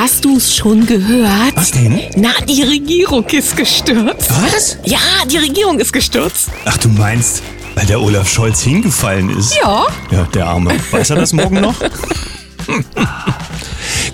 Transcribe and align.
Hast 0.00 0.24
du 0.24 0.38
es 0.38 0.56
schon 0.56 0.86
gehört? 0.86 1.54
Was 1.56 1.72
denn? 1.72 2.00
Na, 2.16 2.30
die 2.48 2.62
Regierung 2.62 3.26
ist 3.26 3.54
gestürzt. 3.54 4.30
Was? 4.30 4.78
Ja, 4.82 4.98
die 5.30 5.36
Regierung 5.36 5.78
ist 5.78 5.92
gestürzt. 5.92 6.48
Ach, 6.64 6.78
du 6.78 6.88
meinst, 6.88 7.42
weil 7.74 7.84
der 7.84 8.00
Olaf 8.00 8.26
Scholz 8.26 8.62
hingefallen 8.62 9.28
ist? 9.28 9.54
Ja. 9.62 9.84
Ja, 10.10 10.24
der 10.32 10.46
Arme. 10.46 10.72
Weiß 10.90 11.10
er 11.10 11.16
das 11.16 11.34
morgen 11.34 11.60
noch? 11.60 11.74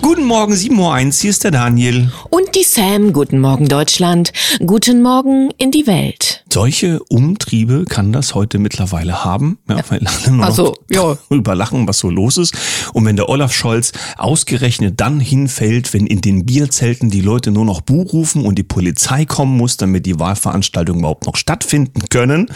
Guten 0.01 0.25
Morgen, 0.25 0.51
7.01 0.51 0.77
Uhr, 0.77 1.11
hier 1.21 1.29
ist 1.29 1.45
der 1.45 1.51
Daniel. 1.51 2.11
Und 2.31 2.53
die 2.55 2.63
Sam. 2.63 3.13
Guten 3.13 3.39
Morgen, 3.39 3.69
Deutschland. 3.69 4.33
Guten 4.65 5.01
Morgen 5.01 5.51
in 5.57 5.71
die 5.71 5.87
Welt. 5.87 6.43
Solche 6.51 7.01
Umtriebe 7.09 7.85
kann 7.85 8.13
das 8.13 8.33
heute 8.33 8.57
mittlerweile 8.57 9.23
haben. 9.23 9.59
Ja, 9.69 9.81
weil 9.89 10.05
alle 10.05 10.31
nur 10.35 10.45
Also, 10.45 10.75
ja. 10.89 11.17
lachen, 11.53 11.87
was 11.87 11.99
so 11.99 12.09
los 12.09 12.37
ist. 12.37 12.55
Und 12.93 13.05
wenn 13.05 13.15
der 13.15 13.29
Olaf 13.29 13.53
Scholz 13.53 13.91
ausgerechnet 14.17 14.99
dann 14.99 15.19
hinfällt, 15.19 15.93
wenn 15.93 16.07
in 16.07 16.21
den 16.21 16.45
Bierzelten 16.45 17.09
die 17.09 17.21
Leute 17.21 17.51
nur 17.51 17.65
noch 17.65 17.81
Buh 17.81 18.03
rufen 18.03 18.45
und 18.45 18.57
die 18.57 18.63
Polizei 18.63 19.25
kommen 19.25 19.57
muss, 19.57 19.77
damit 19.77 20.05
die 20.05 20.19
Wahlveranstaltungen 20.19 21.01
überhaupt 21.01 21.25
noch 21.25 21.35
stattfinden 21.35 22.01
können, 22.09 22.47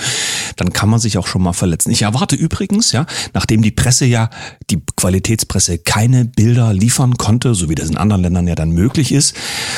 dann 0.55 0.73
kann 0.73 0.89
man 0.89 0.99
sich 0.99 1.17
auch 1.17 1.27
schon 1.27 1.41
mal 1.41 1.53
verletzen. 1.53 1.91
Ich 1.91 2.03
erwarte 2.03 2.35
übrigens, 2.35 2.91
ja, 2.91 3.05
nachdem 3.33 3.61
die 3.61 3.71
Presse 3.71 4.05
ja, 4.05 4.29
die 4.69 4.81
Qualitätspresse 4.95 5.79
keine 5.79 6.25
Bilder 6.25 6.73
liefern 6.73 7.17
konnte, 7.17 7.55
so 7.55 7.69
wie 7.69 7.75
das 7.75 7.89
in 7.89 7.97
anderen 7.97 8.21
Ländern 8.23 8.47
ja 8.47 8.55
dann 8.55 8.71
möglich 8.71 9.11
ist, 9.11 9.35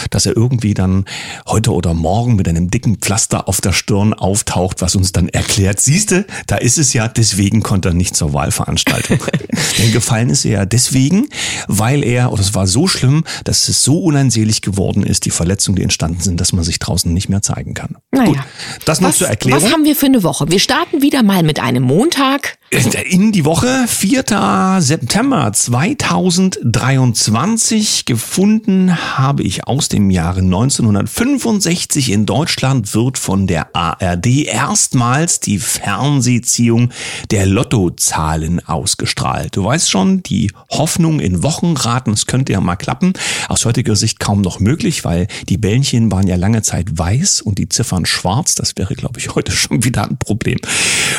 dass 0.10 0.26
er 0.26 0.36
irgendwie 0.36 0.74
dann 0.74 1.06
heute 1.48 1.74
oder 1.74 1.94
morgen 1.94 2.36
mit 2.36 2.48
einem 2.48 2.70
dicken 2.70 2.98
Pflaster 2.98 3.48
auf 3.48 3.62
der 3.62 3.74
Stirn 3.74 4.03
auftaucht, 4.12 4.82
was 4.82 4.96
uns 4.96 5.14
dann 5.14 5.30
erklärt, 5.30 5.80
siehste, 5.80 6.26
da 6.48 6.58
ist 6.58 6.78
es 6.78 6.92
ja, 6.92 7.08
deswegen 7.08 7.64
konnte 7.64 7.90
er 7.90 7.94
nicht 7.94 8.16
zur 8.16 8.34
Wahlveranstaltung. 8.34 9.20
Denn 9.78 9.94
gefallen 9.94 10.30
ist 10.30 10.44
er 10.44 10.52
ja 10.52 10.66
deswegen, 10.66 11.30
weil 11.68 12.04
er, 12.04 12.34
oder 12.34 12.42
es 12.42 12.54
war 12.54 12.68
so 12.68 12.88
schlimm, 12.88 13.24
dass 13.44 13.70
es 13.70 13.84
so 13.84 14.00
uneinselig 14.00 14.62
geworden 14.62 15.04
ist, 15.04 15.26
die 15.26 15.32
Verletzungen, 15.32 15.76
die 15.76 15.84
entstanden 15.84 16.22
sind, 16.22 16.42
dass 16.42 16.52
man 16.54 16.64
sich 16.64 16.80
draußen 16.80 17.14
nicht 17.14 17.30
mehr 17.30 17.42
zeigen 17.42 17.74
kann. 17.74 17.98
Naja. 18.12 18.26
Gut, 18.26 18.40
das 18.86 19.00
noch 19.00 19.10
was, 19.10 19.20
zur 19.20 19.28
Erklärung. 19.28 19.64
Was 19.64 19.72
haben 19.72 19.86
wir 19.86 19.96
für 19.96 20.08
eine 20.08 20.24
Woche? 20.24 20.50
Wir 20.50 20.60
starten 20.60 21.02
wieder 21.02 21.24
mal 21.24 21.44
mit 21.44 21.60
einem 21.60 21.84
Montag. 21.84 22.58
In 22.72 23.32
die 23.32 23.46
Woche, 23.46 23.86
4. 23.88 24.80
September 24.80 25.54
2023, 25.54 28.06
gefunden 28.06 29.16
habe 29.16 29.44
ich 29.44 29.68
aus 29.68 29.90
dem 29.90 30.10
Jahre 30.10 30.40
1965 30.40 32.12
in 32.12 32.26
Deutschland 32.26 32.96
wird 32.96 33.20
von 33.20 33.46
der 33.46 33.76
ARD 33.76 34.48
erstmals 34.48 35.40
die 35.40 35.60
Fernsehziehung 35.60 36.90
der 37.30 37.46
Lottozahlen 37.46 38.68
ausgestrahlt. 38.68 39.56
Du 39.56 39.66
weißt 39.66 39.92
schon, 39.92 40.24
die 40.24 40.52
Hoffnung 40.72 41.20
in 41.20 41.44
Wochenraten, 41.44 42.14
es 42.14 42.26
könnte 42.26 42.54
ja 42.54 42.62
mal 42.62 42.76
klappen. 42.76 43.14
Aus 43.50 43.66
heutiger 43.66 43.96
Sicht 43.96 44.20
kaum 44.20 44.42
noch 44.42 44.60
möglich, 44.60 45.06
weil 45.06 45.28
die 45.48 45.60
Bällchen 45.60 46.12
waren 46.12 46.26
ja 46.26 46.38
lange 46.38 46.64
Zeit 46.64 46.98
weiß 46.98 47.42
und 47.42 47.60
die 47.60 47.70
Ziffern 47.70 48.08
schwarz. 48.08 48.56
Das 48.56 48.76
wäre, 48.78 48.96
glaube 48.96 49.20
ich, 49.20 49.36
heute 49.36 49.52
schon 49.52 49.84
wieder 49.84 50.06
ein 50.06 50.18
Problem. 50.18 50.58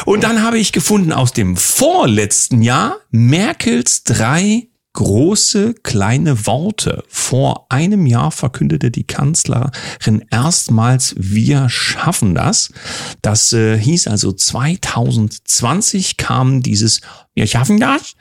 Und 0.04 0.24
dann 0.24 0.42
habe 0.42 0.58
ich 0.58 0.72
gefunden 0.72 1.12
aus 1.12 1.32
dem 1.32 1.43
vorletzten 1.56 2.62
Jahr 2.62 2.96
Merkels 3.10 4.04
drei 4.04 4.68
große 4.94 5.74
kleine 5.82 6.46
Worte. 6.46 7.02
Vor 7.08 7.66
einem 7.68 8.06
Jahr 8.06 8.30
verkündete 8.30 8.90
die 8.90 9.04
Kanzlerin 9.04 10.24
erstmals, 10.30 11.14
wir 11.18 11.68
schaffen 11.68 12.34
das. 12.34 12.72
Das 13.20 13.52
äh, 13.52 13.76
hieß 13.76 14.06
also 14.06 14.32
2020 14.32 16.16
kam 16.16 16.62
dieses, 16.62 17.00
wir 17.34 17.46
schaffen 17.46 17.80
das. 17.80 18.14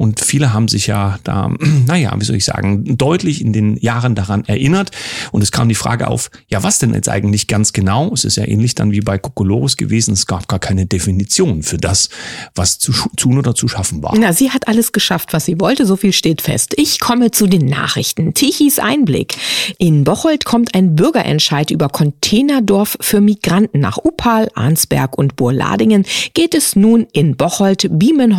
Und 0.00 0.20
viele 0.20 0.54
haben 0.54 0.66
sich 0.68 0.86
ja 0.86 1.18
da, 1.24 1.50
naja, 1.86 2.14
wie 2.18 2.24
soll 2.24 2.36
ich 2.36 2.46
sagen, 2.46 2.96
deutlich 2.96 3.42
in 3.42 3.52
den 3.52 3.76
Jahren 3.76 4.14
daran 4.14 4.46
erinnert. 4.46 4.92
Und 5.30 5.42
es 5.42 5.52
kam 5.52 5.68
die 5.68 5.74
Frage 5.74 6.08
auf, 6.08 6.30
ja, 6.48 6.62
was 6.62 6.78
denn 6.78 6.94
jetzt 6.94 7.10
eigentlich 7.10 7.48
ganz 7.48 7.74
genau? 7.74 8.10
Es 8.14 8.24
ist 8.24 8.36
ja 8.36 8.46
ähnlich 8.46 8.74
dann 8.74 8.92
wie 8.92 9.02
bei 9.02 9.18
Kokolores 9.18 9.76
gewesen. 9.76 10.14
Es 10.14 10.26
gab 10.26 10.48
gar 10.48 10.58
keine 10.58 10.86
Definition 10.86 11.62
für 11.62 11.76
das, 11.76 12.08
was 12.54 12.78
zu 12.78 12.92
tun 13.18 13.36
oder 13.36 13.54
zu 13.54 13.68
schaffen 13.68 14.02
war. 14.02 14.14
Na, 14.16 14.32
sie 14.32 14.50
hat 14.50 14.68
alles 14.68 14.92
geschafft, 14.92 15.34
was 15.34 15.44
sie 15.44 15.60
wollte. 15.60 15.84
So 15.84 15.96
viel 15.96 16.14
steht 16.14 16.40
fest. 16.40 16.72
Ich 16.78 16.98
komme 16.98 17.30
zu 17.30 17.46
den 17.46 17.66
Nachrichten. 17.66 18.32
Tichys 18.32 18.78
Einblick. 18.78 19.36
In 19.76 20.04
Bocholt 20.04 20.46
kommt 20.46 20.74
ein 20.74 20.96
Bürgerentscheid 20.96 21.70
über 21.70 21.90
Containerdorf 21.90 22.96
für 23.02 23.20
Migranten. 23.20 23.80
Nach 23.80 23.98
Upal, 23.98 24.48
Arnsberg 24.54 25.18
und 25.18 25.36
Burladingen 25.36 26.06
geht 26.32 26.54
es 26.54 26.74
nun 26.74 27.06
in 27.12 27.36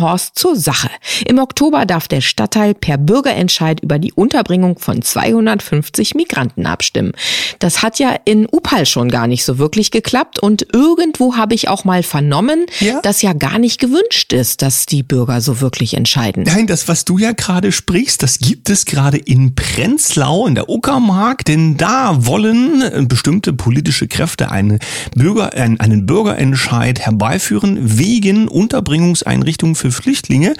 Bocholt-Biemenhorst 0.02 0.38
zur 0.38 0.56
Sache. 0.56 0.90
Im 1.26 1.38
Oktober 1.38 1.86
darf 1.86 2.08
der 2.08 2.20
Stadtteil 2.20 2.74
per 2.74 2.98
Bürgerentscheid 2.98 3.80
über 3.80 3.98
die 3.98 4.12
Unterbringung 4.12 4.78
von 4.78 5.02
250 5.02 6.14
Migranten 6.14 6.66
abstimmen. 6.66 7.12
Das 7.58 7.82
hat 7.82 7.98
ja 7.98 8.16
in 8.24 8.46
Upal 8.50 8.86
schon 8.86 9.08
gar 9.08 9.26
nicht 9.26 9.44
so 9.44 9.58
wirklich 9.58 9.90
geklappt 9.90 10.38
und 10.40 10.66
irgendwo 10.72 11.36
habe 11.36 11.54
ich 11.54 11.68
auch 11.68 11.84
mal 11.84 12.02
vernommen, 12.02 12.66
Ja? 12.80 13.00
dass 13.02 13.22
ja 13.22 13.32
gar 13.32 13.58
nicht 13.58 13.80
gewünscht 13.80 14.32
ist, 14.32 14.62
dass 14.62 14.86
die 14.86 15.02
Bürger 15.02 15.40
so 15.40 15.60
wirklich 15.60 15.94
entscheiden. 15.94 16.44
Nein, 16.44 16.66
das, 16.66 16.88
was 16.88 17.04
du 17.04 17.18
ja 17.18 17.32
gerade 17.32 17.72
sprichst, 17.72 18.22
das 18.22 18.38
gibt 18.38 18.70
es 18.70 18.84
gerade 18.84 19.18
in 19.18 19.54
Prenzlau 19.54 20.46
in 20.46 20.54
der 20.54 20.68
Uckermark, 20.68 21.44
denn 21.44 21.76
da 21.76 22.26
wollen 22.26 22.82
äh, 22.82 23.04
bestimmte 23.06 23.52
politische 23.52 24.08
Kräfte 24.08 24.50
eine 24.50 24.78
Bürger, 25.14 25.52
einen, 25.54 25.78
einen 25.80 26.06
Bürgerentscheid 26.06 27.00
herbeiführen 27.00 27.78
wegen 27.98 28.48
Unterbringungseinrichtungen 28.48 29.74
für 29.74 29.91
Flüchtlinge. 29.92 30.54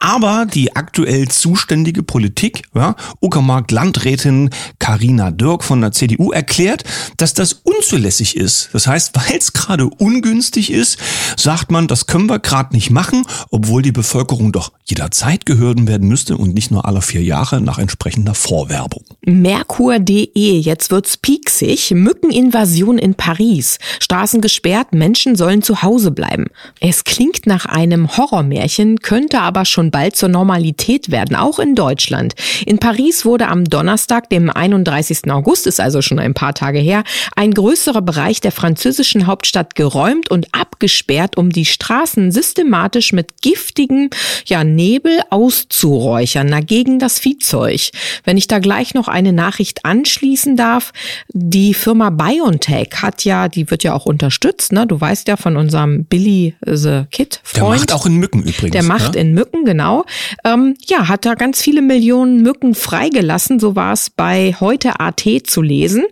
Aber 0.00 0.46
die 0.46 0.76
aktuell 0.76 1.28
zuständige 1.28 2.02
Politik, 2.02 2.64
ja, 2.74 2.96
Uckermark 3.20 3.70
Landrätin 3.70 4.50
Karina 4.78 5.30
Dirk 5.30 5.64
von 5.64 5.80
der 5.80 5.92
CDU 5.92 6.32
erklärt, 6.32 6.84
dass 7.16 7.34
das 7.34 7.52
unzulässig 7.52 8.36
ist. 8.36 8.70
Das 8.72 8.86
heißt, 8.86 9.12
weil 9.14 9.38
es 9.38 9.52
gerade 9.52 9.86
ungünstig 9.88 10.72
ist, 10.72 10.98
sagt 11.36 11.70
man, 11.70 11.86
das 11.88 12.06
können 12.06 12.28
wir 12.28 12.38
gerade 12.38 12.74
nicht 12.74 12.90
machen, 12.90 13.24
obwohl 13.50 13.82
die 13.82 13.92
Bevölkerung 13.92 14.52
doch 14.52 14.72
jederzeit 14.84 15.46
gehört 15.46 15.68
werden 15.86 16.08
müsste 16.08 16.36
und 16.36 16.54
nicht 16.54 16.70
nur 16.70 16.86
alle 16.86 17.02
vier 17.02 17.22
Jahre 17.22 17.60
nach 17.60 17.78
entsprechender 17.78 18.34
Vorwerbung. 18.34 19.04
Merkur.de, 19.26 20.58
jetzt 20.58 20.90
wird's 20.90 21.18
pieksig. 21.18 21.90
Mückeninvasion 21.90 22.98
in 22.98 23.14
Paris. 23.14 23.78
Straßen 24.00 24.40
gesperrt, 24.40 24.94
Menschen 24.94 25.36
sollen 25.36 25.62
zu 25.62 25.82
Hause 25.82 26.10
bleiben. 26.10 26.46
Es 26.80 27.04
klingt 27.04 27.46
nach 27.46 27.66
einem 27.66 28.16
Horrormärchen, 28.16 28.77
könnte 29.02 29.40
aber 29.40 29.64
schon 29.64 29.90
bald 29.90 30.16
zur 30.16 30.28
Normalität 30.28 31.10
werden, 31.10 31.36
auch 31.36 31.58
in 31.58 31.74
Deutschland. 31.74 32.34
In 32.64 32.78
Paris 32.78 33.24
wurde 33.24 33.48
am 33.48 33.64
Donnerstag, 33.64 34.30
dem 34.30 34.50
31. 34.50 35.30
August, 35.30 35.66
ist 35.66 35.80
also 35.80 36.02
schon 36.02 36.18
ein 36.18 36.34
paar 36.34 36.54
Tage 36.54 36.78
her, 36.78 37.04
ein 37.36 37.52
größerer 37.52 38.02
Bereich 38.02 38.40
der 38.40 38.52
französischen 38.52 39.26
Hauptstadt 39.26 39.74
geräumt 39.74 40.30
und 40.30 40.46
abgesperrt, 40.52 41.36
um 41.36 41.50
die 41.50 41.64
Straßen 41.64 42.30
systematisch 42.30 43.12
mit 43.12 43.42
giftigem 43.42 44.10
ja, 44.46 44.64
Nebel 44.64 45.20
auszuräuchern, 45.30 46.50
dagegen 46.50 46.98
das 46.98 47.18
Viehzeug. 47.18 47.90
Wenn 48.24 48.36
ich 48.36 48.46
da 48.46 48.58
gleich 48.58 48.94
noch 48.94 49.08
eine 49.08 49.32
Nachricht 49.32 49.84
anschließen 49.84 50.56
darf, 50.56 50.92
die 51.32 51.74
Firma 51.74 52.10
BioNTech 52.10 52.90
hat 53.02 53.24
ja, 53.24 53.48
die 53.48 53.70
wird 53.70 53.82
ja 53.82 53.94
auch 53.94 54.06
unterstützt, 54.06 54.72
ne? 54.72 54.86
Du 54.86 55.00
weißt 55.00 55.28
ja 55.28 55.36
von 55.36 55.56
unserem 55.56 56.04
Billy 56.04 56.54
the 56.64 57.04
Kid 57.10 57.40
Der 57.54 57.62
Freund. 57.62 57.80
macht 57.80 57.92
auch 57.92 58.06
in 58.06 58.16
Mücken 58.16 58.42
übrigens. 58.42 58.67
Der 58.70 58.82
macht 58.82 59.14
ne? 59.14 59.20
in 59.20 59.34
Mücken, 59.34 59.64
genau. 59.64 60.04
Ähm, 60.44 60.76
ja, 60.86 61.08
hat 61.08 61.24
da 61.24 61.34
ganz 61.34 61.62
viele 61.62 61.82
Millionen 61.82 62.42
Mücken 62.42 62.74
freigelassen. 62.74 63.60
So 63.60 63.76
war 63.76 63.92
es 63.92 64.10
bei 64.10 64.54
heute 64.60 65.00
AT 65.00 65.22
zu 65.44 65.62
lesen. 65.62 66.04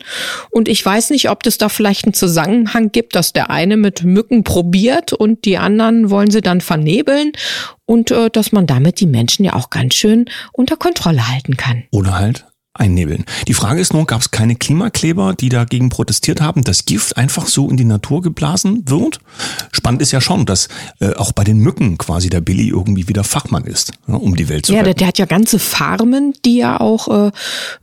Und 0.50 0.69
ich 0.69 0.84
weiß 0.84 1.11
nicht, 1.11 1.31
ob 1.31 1.43
das 1.43 1.59
da 1.59 1.69
vielleicht 1.69 2.05
einen 2.05 2.15
Zusammenhang 2.15 2.93
gibt, 2.93 3.15
dass 3.15 3.33
der 3.33 3.50
eine 3.50 3.77
mit 3.77 4.03
Mücken 4.03 4.44
probiert 4.44 5.12
und 5.12 5.44
die 5.44 5.59
anderen 5.59 6.11
wollen 6.11 6.31
sie 6.31 6.41
dann 6.41 6.61
vernebeln. 6.61 7.33
Und 7.84 8.11
äh, 8.11 8.31
dass 8.31 8.53
man 8.53 8.67
damit 8.67 9.00
die 9.00 9.06
Menschen 9.06 9.44
ja 9.44 9.55
auch 9.55 9.71
ganz 9.71 9.94
schön 9.94 10.27
unter 10.53 10.77
Kontrolle 10.77 11.28
halten 11.28 11.56
kann. 11.56 11.84
Oder 11.93 12.19
halt 12.19 12.47
einnebeln. 12.81 13.25
Die 13.49 13.55
Frage 13.55 13.81
ist 13.81 13.93
nur, 13.93 14.06
gab 14.06 14.20
es 14.20 14.31
keine 14.31 14.56
Klimakleber, 14.56 15.34
die 15.34 15.49
dagegen 15.49 15.88
protestiert 15.88 16.40
haben, 16.40 16.62
dass 16.64 16.84
Gift 16.84 17.17
einfach 17.17 17.46
so 17.46 17.69
in 17.70 17.76
die 17.76 17.84
Natur 17.84 18.23
geblasen 18.23 18.82
wird? 18.87 19.20
Spannend 19.73 20.02
ist 20.02 20.12
ja 20.12 20.20
schon, 20.20 20.46
dass 20.46 20.69
äh, 21.00 21.14
auch 21.14 21.32
bei 21.32 21.44
den 21.44 21.58
Mücken 21.58 21.99
quasi 21.99 22.28
der 22.31 22.40
Billy 22.40 22.69
irgendwie 22.69 23.08
wieder 23.08 23.25
Fachmann 23.25 23.64
ist, 23.64 23.93
ja, 24.08 24.14
um 24.14 24.37
die 24.37 24.49
Welt 24.49 24.67
zu 24.67 24.73
Ja, 24.73 24.78
der, 24.81 24.88
retten. 24.88 24.99
der 24.99 25.08
hat 25.08 25.19
ja 25.19 25.25
ganze 25.26 25.58
Farmen, 25.58 26.34
die 26.44 26.56
ja 26.58 26.81
auch 26.81 27.08
äh, 27.28 27.31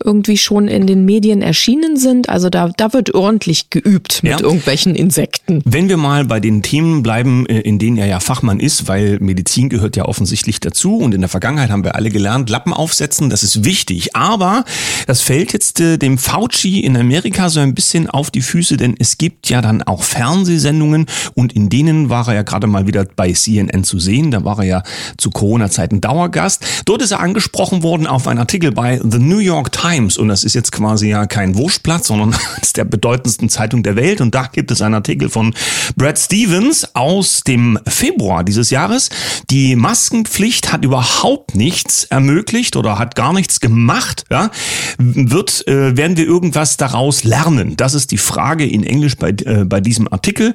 irgendwie 0.03 0.37
schon 0.37 0.67
in 0.67 0.87
den 0.87 1.05
Medien 1.05 1.41
erschienen 1.41 1.97
sind. 1.97 2.29
Also 2.29 2.49
da, 2.49 2.69
da 2.75 2.93
wird 2.93 3.13
ordentlich 3.13 3.69
geübt 3.69 4.23
mit 4.23 4.31
Ja. 4.31 4.39
irgendwelchen 4.39 4.95
Insekten. 4.95 5.61
Wenn 5.65 5.89
wir 5.89 5.97
mal 5.97 6.25
bei 6.25 6.39
den 6.39 6.61
Themen 6.61 7.03
bleiben, 7.03 7.45
äh, 7.47 7.59
in 7.61 7.79
denen 7.79 7.97
er 7.97 8.05
ja 8.07 8.19
Fachmann 8.19 8.59
ist, 8.59 8.87
weil 8.87 9.19
Medizin 9.19 9.69
gehört 9.69 9.95
ja 9.95 10.05
offensichtlich 10.05 10.59
dazu 10.59 10.97
und 10.97 11.13
in 11.13 11.21
der 11.21 11.29
Vergangenheit 11.29 11.69
haben 11.69 11.83
wir 11.83 11.95
alle 11.95 12.09
gelernt, 12.09 12.49
Lappen 12.49 12.73
aufsetzen, 12.73 13.29
das 13.29 13.43
ist 13.43 13.63
wichtig. 13.63 14.15
Aber 14.15 14.65
Das 15.07 15.21
fällt 15.21 15.53
jetzt 15.53 15.79
äh, 15.79 15.97
dem 15.97 16.17
Fauci 16.17 16.79
in 16.79 16.97
Amerika 16.97 17.49
so 17.49 17.59
ein 17.59 17.75
bisschen 17.75 18.09
auf 18.09 18.31
die 18.31 18.41
Füße, 18.41 18.77
denn 18.77 18.95
es 18.99 19.17
gibt 19.17 19.49
ja 19.49 19.61
dann 19.61 19.83
auch 19.83 20.03
Fernsehsendungen 20.03 21.05
und 21.33 21.53
in 21.53 21.69
denen 21.69 22.09
war 22.09 22.27
er 22.27 22.35
ja 22.35 22.41
gerade 22.43 22.67
mal 22.67 22.87
wieder 22.87 23.05
bei 23.15 23.31
CNN 23.31 23.83
zu 23.83 23.99
sehen. 23.99 24.31
Da 24.31 24.43
war 24.43 24.59
er 24.59 24.65
ja 24.65 24.83
zu 25.17 25.29
Corona-Zeiten 25.29 26.01
Dauergast. 26.01 26.65
Dort 26.85 27.01
ist 27.01 27.11
er 27.11 27.19
angesprochen 27.19 27.83
worden 27.83 28.07
auf 28.07 28.27
einen 28.27 28.39
Artikel 28.39 28.71
bei 28.71 28.99
The 29.03 29.19
New 29.19 29.39
York 29.39 29.71
Times 29.71 30.17
und 30.17 30.27
das 30.27 30.43
ist 30.43 30.53
jetzt 30.53 30.71
quasi 30.71 31.09
ja 31.09 31.25
kein 31.25 31.55
Wurstplatz, 31.55 32.07
sondern 32.07 32.35
ist 32.61 32.77
der 32.77 32.85
bedeutendsten 32.85 33.49
Zeitung 33.49 33.83
der 33.83 33.95
Welt 33.95 34.21
und 34.21 34.33
da 34.35 34.49
gibt 34.51 34.71
es 34.71 34.81
einen 34.81 34.95
Artikel 34.95 35.29
von 35.29 35.53
Brad 35.95 36.19
Stevens 36.19 36.95
aus 36.95 37.43
dem 37.43 37.79
Februar 37.87 38.43
dieses 38.43 38.69
Jahres. 38.69 39.09
Die 39.49 39.75
Maskenpflicht 39.75 40.71
hat 40.71 40.83
überhaupt 40.83 41.55
nichts 41.55 42.05
ermöglicht 42.05 42.75
oder 42.75 42.99
hat 42.99 43.15
gar 43.15 43.33
nichts 43.33 43.59
gemacht. 43.59 44.25
Ja? 44.31 44.49
Wird, 44.97 45.67
äh, 45.67 45.97
werden 45.97 46.17
wir 46.17 46.25
irgendwas 46.25 46.77
daraus 46.77 47.23
lernen? 47.23 47.75
Das 47.77 47.93
ist 47.93 48.11
die 48.11 48.17
Frage 48.17 48.65
in 48.65 48.83
Englisch 48.83 49.17
bei, 49.17 49.29
äh, 49.29 49.65
bei 49.65 49.81
diesem 49.81 50.11
Artikel. 50.11 50.53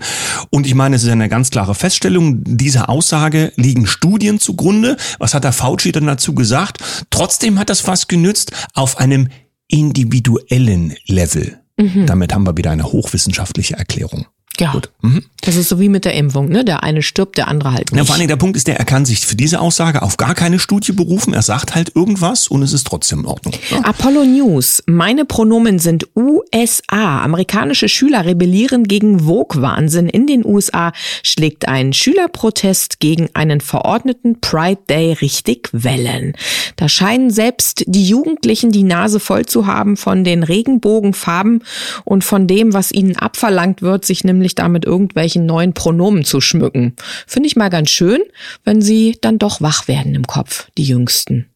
Und 0.51 0.67
ich 0.67 0.75
meine, 0.75 0.97
es 0.97 1.05
ist 1.05 1.11
eine 1.11 1.29
ganz 1.29 1.51
klare 1.51 1.75
Feststellung. 1.75 2.43
Dieser 2.45 2.89
Aussage 2.89 3.53
liegen 3.57 3.87
Studien 3.87 4.41
zugrunde. 4.41 4.97
Was 5.19 5.35
hat 5.35 5.45
der 5.45 5.53
Fauci 5.53 5.93
dann 5.93 6.07
dazu 6.07 6.35
gesagt? 6.35 6.79
Trotzdem 7.11 7.59
hat 7.59 7.71
das 7.71 7.87
was 7.87 8.09
genützt 8.09 8.53
auf 8.75 8.99
einem 8.99 9.29
individuellen 9.69 10.95
Level. 11.07 11.59
Mhm. 11.77 12.07
Damit 12.07 12.35
haben 12.35 12.45
wir 12.45 12.57
wieder 12.57 12.71
eine 12.71 12.85
hochwissenschaftliche 12.85 13.77
Erklärung. 13.77 14.27
Ja. 14.61 14.73
Gut. 14.73 14.91
Mhm. 15.03 15.25
Das 15.43 15.57
ist 15.57 15.69
so 15.69 15.79
wie 15.79 15.89
mit 15.89 16.05
der 16.05 16.15
Impfung, 16.15 16.49
ne? 16.49 16.65
Der 16.65 16.83
eine 16.83 17.01
stirbt, 17.01 17.39
der 17.39 17.49
andere 17.49 17.73
halt 17.73 17.93
nicht. 17.93 17.99
Ja, 17.99 18.05
vor 18.05 18.17
allem 18.17 18.27
der 18.27 18.37
Punkt 18.37 18.57
ist, 18.57 18.67
der 18.67 18.79
er 18.79 18.85
kann 18.85 19.05
sich 19.07 19.25
für 19.25 19.37
diese 19.37 19.61
Aussage 19.61 20.03
auf 20.03 20.17
gar 20.17 20.35
keine 20.35 20.59
Studie 20.59 20.93
berufen. 20.93 21.33
Er 21.33 21.43
sagt 21.43 21.75
halt 21.75 21.95
irgendwas 21.95 22.49
und 22.49 22.63
es 22.63 22.73
ist 22.73 22.87
trotzdem 22.87 23.21
in 23.21 23.27
Ordnung. 23.27 23.55
Ja. 23.71 23.81
Apollo 23.81 24.25
News. 24.25 24.83
Meine 24.87 25.25
Pronomen 25.25 25.79
sind 25.79 26.09
USA. 26.17 27.23
Amerikanische 27.23 27.89
Schüler 27.89 28.25
rebellieren 28.25 28.85
gegen 28.85 29.21
Vogue-Wahnsinn. 29.21 30.09
In 30.09 30.27
den 30.27 30.45
USA 30.45 30.93
schlägt 31.23 31.69
ein 31.69 31.93
Schülerprotest 31.93 32.99
gegen 32.99 33.29
einen 33.35 33.61
verordneten 33.61 34.41
Pride 34.41 34.83
Day 34.89 35.13
richtig 35.13 35.69
Wellen. 35.73 36.35
Da 36.77 36.89
scheinen 36.89 37.31
selbst 37.31 37.85
die 37.87 38.07
Jugendlichen 38.07 38.73
die 38.73 38.83
Nase 38.83 39.21
voll 39.21 39.47
zu 39.47 39.67
haben 39.67 39.97
von 39.97 40.25
den 40.25 40.43
Regenbogenfarben 40.43 41.63
und 42.05 42.25
von 42.25 42.47
dem, 42.47 42.75
was 42.75 42.91
ihnen 42.91 43.17
abverlangt 43.17 43.83
wird, 43.83 44.05
sich 44.05 44.25
nämlich 44.25 44.48
damit 44.55 44.85
irgendwelchen 44.85 45.47
neuen 45.47 45.73
Pronomen 45.73 46.25
zu 46.25 46.41
schmücken. 46.41 46.95
Finde 47.27 47.49
ich 47.49 47.57
mal 47.57 47.71
ganz 47.71 47.91
schön, 47.91 48.21
wenn 48.65 48.83
sie 48.83 49.19
dann 49.21 49.39
doch 49.39 49.61
wach 49.61 49.89
werden 49.89 50.15
im 50.15 50.27
Kopf, 50.27 50.69
die 50.77 50.85
Jüngsten. 50.85 51.47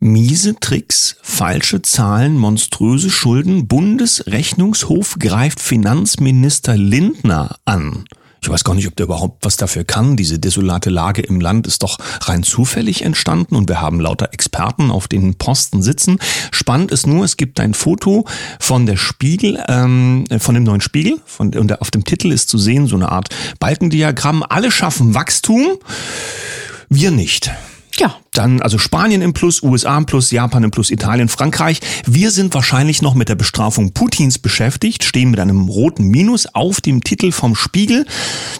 Miese 0.00 0.54
Tricks, 0.60 1.16
falsche 1.22 1.82
Zahlen, 1.82 2.36
monströse 2.36 3.10
Schulden. 3.10 3.66
Bundesrechnungshof 3.66 5.16
greift 5.18 5.58
Finanzminister 5.58 6.76
Lindner 6.76 7.56
an. 7.64 8.04
Ich 8.40 8.48
weiß 8.48 8.64
gar 8.64 8.74
nicht, 8.74 8.86
ob 8.86 8.96
der 8.96 9.04
überhaupt 9.04 9.44
was 9.44 9.56
dafür 9.56 9.84
kann. 9.84 10.16
Diese 10.16 10.38
desolate 10.38 10.90
Lage 10.90 11.22
im 11.22 11.40
Land 11.40 11.66
ist 11.66 11.82
doch 11.82 11.98
rein 12.22 12.42
zufällig 12.42 13.02
entstanden 13.02 13.56
und 13.56 13.68
wir 13.68 13.80
haben 13.80 14.00
lauter 14.00 14.32
Experten 14.32 14.90
auf 14.90 15.08
den 15.08 15.34
Posten 15.34 15.82
sitzen. 15.82 16.18
Spannend 16.50 16.90
ist 16.90 17.06
nur, 17.06 17.24
es 17.24 17.36
gibt 17.36 17.60
ein 17.60 17.74
Foto 17.74 18.24
von 18.60 18.86
der 18.86 18.96
Spiegel, 18.96 19.62
ähm, 19.68 20.24
von 20.38 20.54
dem 20.54 20.64
neuen 20.64 20.80
Spiegel, 20.80 21.20
von, 21.26 21.54
und 21.54 21.80
auf 21.80 21.90
dem 21.90 22.04
Titel 22.04 22.32
ist 22.32 22.48
zu 22.48 22.58
sehen 22.58 22.86
so 22.86 22.96
eine 22.96 23.10
Art 23.10 23.28
Balkendiagramm. 23.58 24.44
Alle 24.48 24.70
schaffen 24.70 25.14
Wachstum, 25.14 25.78
wir 26.88 27.10
nicht. 27.10 27.50
Ja. 27.98 28.16
Dann 28.32 28.62
also 28.62 28.78
Spanien 28.78 29.22
im 29.22 29.32
Plus, 29.32 29.62
USA 29.62 29.98
im 29.98 30.06
Plus, 30.06 30.30
Japan 30.30 30.64
im 30.64 30.70
Plus, 30.70 30.90
Italien, 30.90 31.28
Frankreich. 31.28 31.80
Wir 32.06 32.30
sind 32.30 32.54
wahrscheinlich 32.54 33.02
noch 33.02 33.14
mit 33.14 33.28
der 33.28 33.34
Bestrafung 33.34 33.92
Putins 33.92 34.38
beschäftigt, 34.38 35.02
stehen 35.02 35.30
mit 35.30 35.40
einem 35.40 35.68
roten 35.68 36.04
Minus 36.04 36.46
auf 36.54 36.80
dem 36.80 37.02
Titel 37.02 37.32
vom 37.32 37.56
Spiegel. 37.56 38.06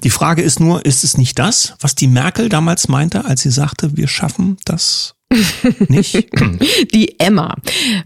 Die 0.03 0.11
Frage 0.11 0.43
ist 0.43 0.59
nur, 0.59 0.85
ist 0.85 1.05
es 1.05 1.17
nicht 1.17 1.39
das, 1.39 1.75
was 1.81 1.95
die 1.95 2.09
Merkel 2.09 2.49
damals 2.49 2.89
meinte, 2.89 3.25
als 3.25 3.43
sie 3.43 3.51
sagte, 3.51 3.97
wir 3.97 4.09
schaffen 4.09 4.57
das 4.65 5.18
nicht? 5.89 6.29
Die 6.95 7.21
Emma. 7.21 7.55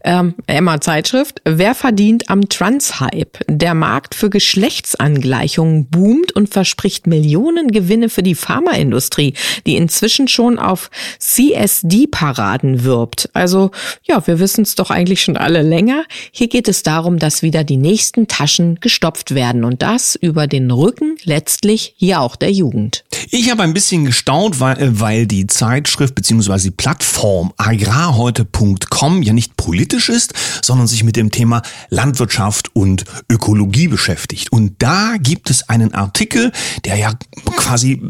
Ähm, 0.02 0.34
Emma-Zeitschrift. 0.46 1.40
Wer 1.44 1.74
verdient 1.74 2.28
am 2.28 2.48
Trans-Hype? 2.48 3.38
Der 3.48 3.74
Markt 3.74 4.14
für 4.16 4.28
Geschlechtsangleichungen 4.28 5.86
boomt 5.86 6.32
und 6.32 6.48
verspricht 6.48 7.06
Millionen 7.06 7.70
Gewinne 7.70 8.08
für 8.08 8.24
die 8.24 8.34
Pharmaindustrie, 8.34 9.34
die 9.66 9.76
inzwischen 9.76 10.26
schon 10.26 10.58
auf 10.58 10.90
CSD-Paraden 11.20 12.82
wirbt. 12.82 13.30
Also, 13.34 13.70
ja, 14.02 14.26
wir 14.26 14.40
wissen 14.40 14.62
es 14.62 14.74
doch 14.74 14.90
eigentlich 14.90 15.22
schon 15.22 15.36
alle 15.36 15.62
länger. 15.62 16.04
Hier 16.32 16.48
geht 16.48 16.66
es 16.66 16.82
darum, 16.82 17.20
dass 17.20 17.42
wieder 17.42 17.62
die 17.62 17.76
nächsten 17.76 18.26
Taschen 18.26 18.80
gestopft 18.80 19.34
werden 19.34 19.64
und 19.64 19.82
das 19.82 20.16
über 20.16 20.48
den 20.48 20.70
Rücken 20.72 21.16
letztlich 21.22 21.94
hier 21.96 22.20
auch 22.20 22.34
der 22.34 22.50
Jugend. 22.50 23.04
Ich 23.30 23.50
habe 23.50 23.62
ein 23.62 23.74
bisschen 23.74 24.04
gestaunt, 24.04 24.58
weil, 24.58 24.78
äh, 24.78 25.00
weil 25.00 25.26
die 25.26 25.46
Zeitschrift 25.46 26.16
bzw. 26.16 26.58
die 26.58 26.70
Plattform 26.72 27.11
agrarheute.com 27.56 29.22
ja 29.22 29.32
nicht 29.32 29.56
politisch 29.56 30.08
ist, 30.08 30.34
sondern 30.62 30.86
sich 30.86 31.04
mit 31.04 31.16
dem 31.16 31.30
Thema 31.30 31.62
Landwirtschaft 31.88 32.74
und 32.74 33.04
Ökologie 33.30 33.88
beschäftigt. 33.88 34.52
Und 34.52 34.74
da 34.78 35.16
gibt 35.18 35.50
es 35.50 35.68
einen 35.68 35.94
Artikel, 35.94 36.52
der 36.84 36.96
ja 36.96 37.12
quasi 37.56 38.00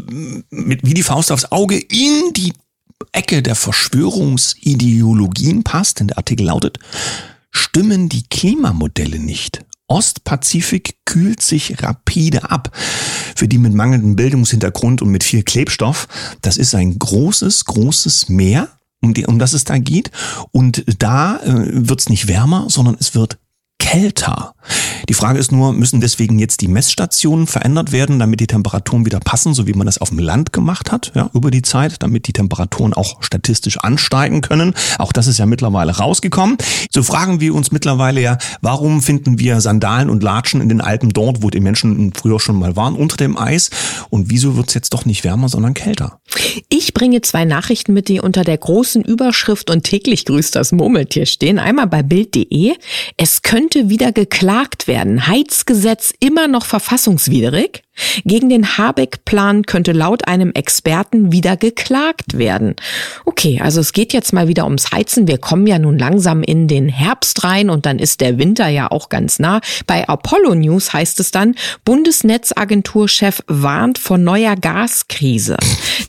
mit 0.50 0.84
wie 0.84 0.94
die 0.94 1.02
Faust 1.02 1.32
aufs 1.32 1.46
Auge 1.46 1.78
in 1.78 2.32
die 2.34 2.52
Ecke 3.12 3.42
der 3.42 3.56
Verschwörungsideologien 3.56 5.64
passt, 5.64 6.00
denn 6.00 6.08
der 6.08 6.18
Artikel 6.18 6.44
lautet, 6.46 6.78
stimmen 7.50 8.08
die 8.08 8.24
Klimamodelle 8.28 9.18
nicht? 9.18 9.64
Ostpazifik 9.88 10.98
kühlt 11.04 11.42
sich 11.42 11.82
rapide 11.82 12.50
ab. 12.50 12.70
Für 13.36 13.48
die 13.48 13.58
mit 13.58 13.74
mangelndem 13.74 14.16
Bildungshintergrund 14.16 15.02
und 15.02 15.10
mit 15.10 15.22
viel 15.24 15.42
Klebstoff, 15.42 16.08
das 16.40 16.56
ist 16.56 16.74
ein 16.74 16.98
großes, 16.98 17.66
großes 17.66 18.30
Meer, 18.30 18.70
um, 19.02 19.14
die, 19.14 19.26
um 19.26 19.38
das 19.38 19.52
es 19.52 19.64
da 19.64 19.78
geht. 19.78 20.10
Und 20.52 20.84
da 20.98 21.38
äh, 21.40 21.88
wird 21.88 22.00
es 22.00 22.08
nicht 22.08 22.28
wärmer, 22.28 22.66
sondern 22.68 22.96
es 22.98 23.14
wird 23.14 23.38
kälter. 23.78 24.54
Die 25.08 25.14
Frage 25.14 25.38
ist 25.38 25.52
nur, 25.52 25.72
müssen 25.72 26.00
deswegen 26.00 26.38
jetzt 26.38 26.60
die 26.60 26.68
Messstationen 26.68 27.46
verändert 27.46 27.92
werden, 27.92 28.18
damit 28.18 28.40
die 28.40 28.46
Temperaturen 28.46 29.04
wieder 29.04 29.20
passen, 29.20 29.54
so 29.54 29.66
wie 29.66 29.72
man 29.72 29.86
das 29.86 29.98
auf 29.98 30.10
dem 30.10 30.18
Land 30.18 30.52
gemacht 30.52 30.92
hat, 30.92 31.12
ja, 31.14 31.30
über 31.34 31.50
die 31.50 31.62
Zeit, 31.62 32.02
damit 32.02 32.28
die 32.28 32.32
Temperaturen 32.32 32.94
auch 32.94 33.22
statistisch 33.22 33.78
ansteigen 33.78 34.40
können. 34.40 34.74
Auch 34.98 35.12
das 35.12 35.26
ist 35.26 35.38
ja 35.38 35.46
mittlerweile 35.46 35.96
rausgekommen. 35.96 36.56
So 36.90 37.02
fragen 37.02 37.40
wir 37.40 37.54
uns 37.54 37.72
mittlerweile 37.72 38.20
ja, 38.20 38.38
warum 38.60 39.02
finden 39.02 39.38
wir 39.38 39.60
Sandalen 39.60 40.10
und 40.10 40.22
Latschen 40.22 40.60
in 40.60 40.68
den 40.68 40.80
Alpen 40.80 41.10
dort, 41.10 41.42
wo 41.42 41.50
die 41.50 41.60
Menschen 41.60 42.12
früher 42.14 42.40
schon 42.40 42.58
mal 42.58 42.76
waren, 42.76 42.94
unter 42.94 43.16
dem 43.16 43.36
Eis? 43.36 43.70
Und 44.10 44.30
wieso 44.30 44.56
wird 44.56 44.68
es 44.68 44.74
jetzt 44.74 44.94
doch 44.94 45.04
nicht 45.04 45.24
wärmer, 45.24 45.48
sondern 45.48 45.74
kälter? 45.74 46.20
Ich 46.68 46.94
bringe 46.94 47.20
zwei 47.22 47.44
Nachrichten 47.44 47.92
mit, 47.92 48.08
die 48.08 48.20
unter 48.20 48.44
der 48.44 48.58
großen 48.58 49.02
Überschrift 49.02 49.70
und 49.70 49.84
täglich 49.84 50.24
grüßt 50.24 50.54
das 50.56 50.72
Murmeltier 50.72 51.26
stehen. 51.26 51.58
Einmal 51.58 51.86
bei 51.86 52.02
Bild.de. 52.02 52.74
Es 53.16 53.42
könnte 53.42 53.88
wieder 53.88 54.12
geklagt 54.52 54.86
werden. 54.86 55.26
Heizgesetz 55.26 56.12
immer 56.20 56.46
noch 56.46 56.66
verfassungswidrig? 56.66 57.82
Gegen 58.24 58.48
den 58.48 58.78
Habeck-Plan 58.78 59.64
könnte 59.64 59.92
laut 59.92 60.26
einem 60.26 60.52
Experten 60.52 61.30
wieder 61.30 61.56
geklagt 61.56 62.38
werden. 62.38 62.74
Okay, 63.24 63.60
also 63.62 63.80
es 63.80 63.92
geht 63.92 64.12
jetzt 64.12 64.32
mal 64.32 64.48
wieder 64.48 64.64
ums 64.64 64.92
Heizen. 64.92 65.28
Wir 65.28 65.38
kommen 65.38 65.66
ja 65.66 65.78
nun 65.78 65.98
langsam 65.98 66.42
in 66.42 66.68
den 66.68 66.88
Herbst 66.88 67.44
rein 67.44 67.70
und 67.70 67.86
dann 67.86 67.98
ist 67.98 68.20
der 68.20 68.38
Winter 68.38 68.68
ja 68.68 68.90
auch 68.90 69.08
ganz 69.08 69.38
nah. 69.38 69.60
Bei 69.86 70.08
Apollo 70.08 70.54
News 70.54 70.92
heißt 70.92 71.20
es 71.20 71.30
dann, 71.30 71.54
Bundesnetzagenturchef 71.84 73.42
warnt 73.46 73.98
vor 73.98 74.18
neuer 74.18 74.56
Gaskrise. 74.56 75.56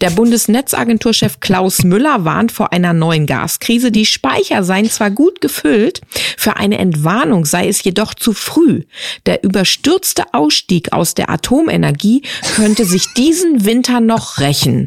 Der 0.02 0.10
Bundesnetzagenturchef 0.10 1.40
Klaus 1.40 1.84
Müller 1.84 2.26
warnt 2.26 2.52
vor 2.52 2.74
einer 2.74 2.94
neuen 2.94 3.26
Gaskrise. 3.26 3.92
Die 3.92 4.06
Speicher 4.06 4.64
seien 4.64 4.90
zwar 4.90 5.12
gut 5.12 5.42
gefüllt, 5.42 6.02
für 6.38 6.58
eine 6.58 6.78
Entwarnung 6.78 7.46
sei 7.46 7.68
es 7.68 7.84
jedoch 7.84 8.14
zu 8.14 8.34
früh. 8.34 8.84
Der 9.26 9.44
überstürzte 9.44 10.34
Ausstieg 10.34 10.94
aus 10.94 11.14
der 11.14 11.30
Atomenergie 11.30 11.83
Energie 11.84 12.22
könnte 12.56 12.86
sich 12.86 13.14
diesen 13.14 13.66
Winter 13.66 14.00
noch 14.00 14.40
rächen. 14.40 14.86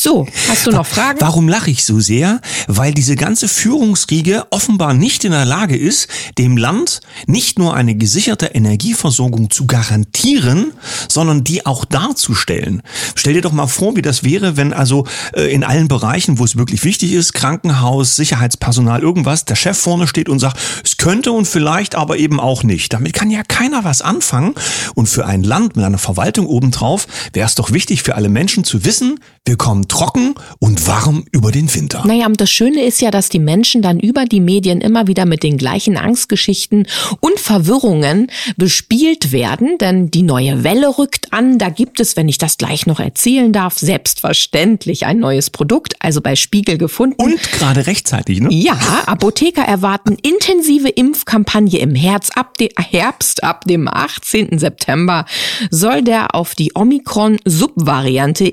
So, 0.00 0.28
hast 0.48 0.64
du 0.64 0.70
noch 0.70 0.86
Fragen? 0.86 1.20
Warum 1.20 1.48
lache 1.48 1.72
ich 1.72 1.84
so 1.84 1.98
sehr? 1.98 2.40
Weil 2.68 2.94
diese 2.94 3.16
ganze 3.16 3.48
Führungsriege 3.48 4.46
offenbar 4.50 4.94
nicht 4.94 5.24
in 5.24 5.32
der 5.32 5.44
Lage 5.44 5.76
ist, 5.76 6.06
dem 6.38 6.56
Land 6.56 7.00
nicht 7.26 7.58
nur 7.58 7.74
eine 7.74 7.96
gesicherte 7.96 8.46
Energieversorgung 8.46 9.50
zu 9.50 9.66
garantieren, 9.66 10.70
sondern 11.08 11.42
die 11.42 11.66
auch 11.66 11.84
darzustellen. 11.84 12.82
Stell 13.16 13.34
dir 13.34 13.40
doch 13.40 13.50
mal 13.50 13.66
vor, 13.66 13.96
wie 13.96 14.02
das 14.02 14.22
wäre, 14.22 14.56
wenn 14.56 14.72
also 14.72 15.04
äh, 15.34 15.52
in 15.52 15.64
allen 15.64 15.88
Bereichen, 15.88 16.38
wo 16.38 16.44
es 16.44 16.56
wirklich 16.56 16.84
wichtig 16.84 17.12
ist, 17.12 17.32
Krankenhaus, 17.32 18.14
Sicherheitspersonal, 18.14 19.02
irgendwas, 19.02 19.46
der 19.46 19.56
Chef 19.56 19.76
vorne 19.76 20.06
steht 20.06 20.28
und 20.28 20.38
sagt, 20.38 20.60
es 20.84 20.98
könnte 20.98 21.32
und 21.32 21.48
vielleicht 21.48 21.96
aber 21.96 22.18
eben 22.18 22.38
auch 22.38 22.62
nicht. 22.62 22.92
Damit 22.92 23.14
kann 23.14 23.32
ja 23.32 23.42
keiner 23.42 23.82
was 23.82 24.00
anfangen. 24.00 24.54
Und 24.94 25.08
für 25.08 25.26
ein 25.26 25.42
Land 25.42 25.74
mit 25.74 25.84
einer 25.84 25.98
Verwaltung 25.98 26.46
obendrauf 26.46 27.08
wäre 27.32 27.48
es 27.48 27.56
doch 27.56 27.72
wichtig 27.72 28.04
für 28.04 28.14
alle 28.14 28.28
Menschen 28.28 28.62
zu 28.62 28.84
wissen, 28.84 29.18
wir 29.48 29.56
kommen 29.56 29.87
trocken 29.88 30.34
und 30.58 30.86
warm 30.86 31.24
über 31.32 31.50
den 31.50 31.72
Winter. 31.74 32.04
Naja, 32.06 32.26
und 32.26 32.40
das 32.40 32.50
Schöne 32.50 32.84
ist 32.84 33.00
ja, 33.00 33.10
dass 33.10 33.28
die 33.28 33.38
Menschen 33.38 33.82
dann 33.82 33.98
über 33.98 34.24
die 34.24 34.40
Medien 34.40 34.80
immer 34.80 35.06
wieder 35.06 35.26
mit 35.26 35.42
den 35.42 35.58
gleichen 35.58 35.96
Angstgeschichten 35.96 36.86
und 37.20 37.40
Verwirrungen 37.40 38.30
bespielt 38.56 39.32
werden, 39.32 39.78
denn 39.78 40.10
die 40.10 40.22
neue 40.22 40.64
Welle 40.64 40.98
rückt 40.98 41.32
an. 41.32 41.58
Da 41.58 41.68
gibt 41.68 42.00
es, 42.00 42.16
wenn 42.16 42.28
ich 42.28 42.38
das 42.38 42.58
gleich 42.58 42.86
noch 42.86 43.00
erzählen 43.00 43.52
darf, 43.52 43.78
selbstverständlich 43.78 45.06
ein 45.06 45.18
neues 45.18 45.50
Produkt, 45.50 45.94
also 46.00 46.20
bei 46.20 46.36
Spiegel 46.36 46.78
gefunden. 46.78 47.20
Und 47.20 47.52
gerade 47.52 47.86
rechtzeitig, 47.86 48.40
ne? 48.40 48.48
Ja, 48.52 48.78
Apotheker 49.06 49.62
erwarten 49.62 50.16
intensive 50.22 50.88
Impfkampagne 50.88 51.78
im 51.78 51.94
Herbst 51.94 52.36
ab, 52.36 52.56
de 52.58 52.70
Herbst 52.76 53.42
ab 53.42 53.64
dem 53.64 53.88
18. 53.88 54.58
September 54.58 55.24
soll 55.70 56.02
der 56.02 56.34
auf 56.34 56.54
die 56.54 56.72
Omikron-Subvariante 56.74 58.48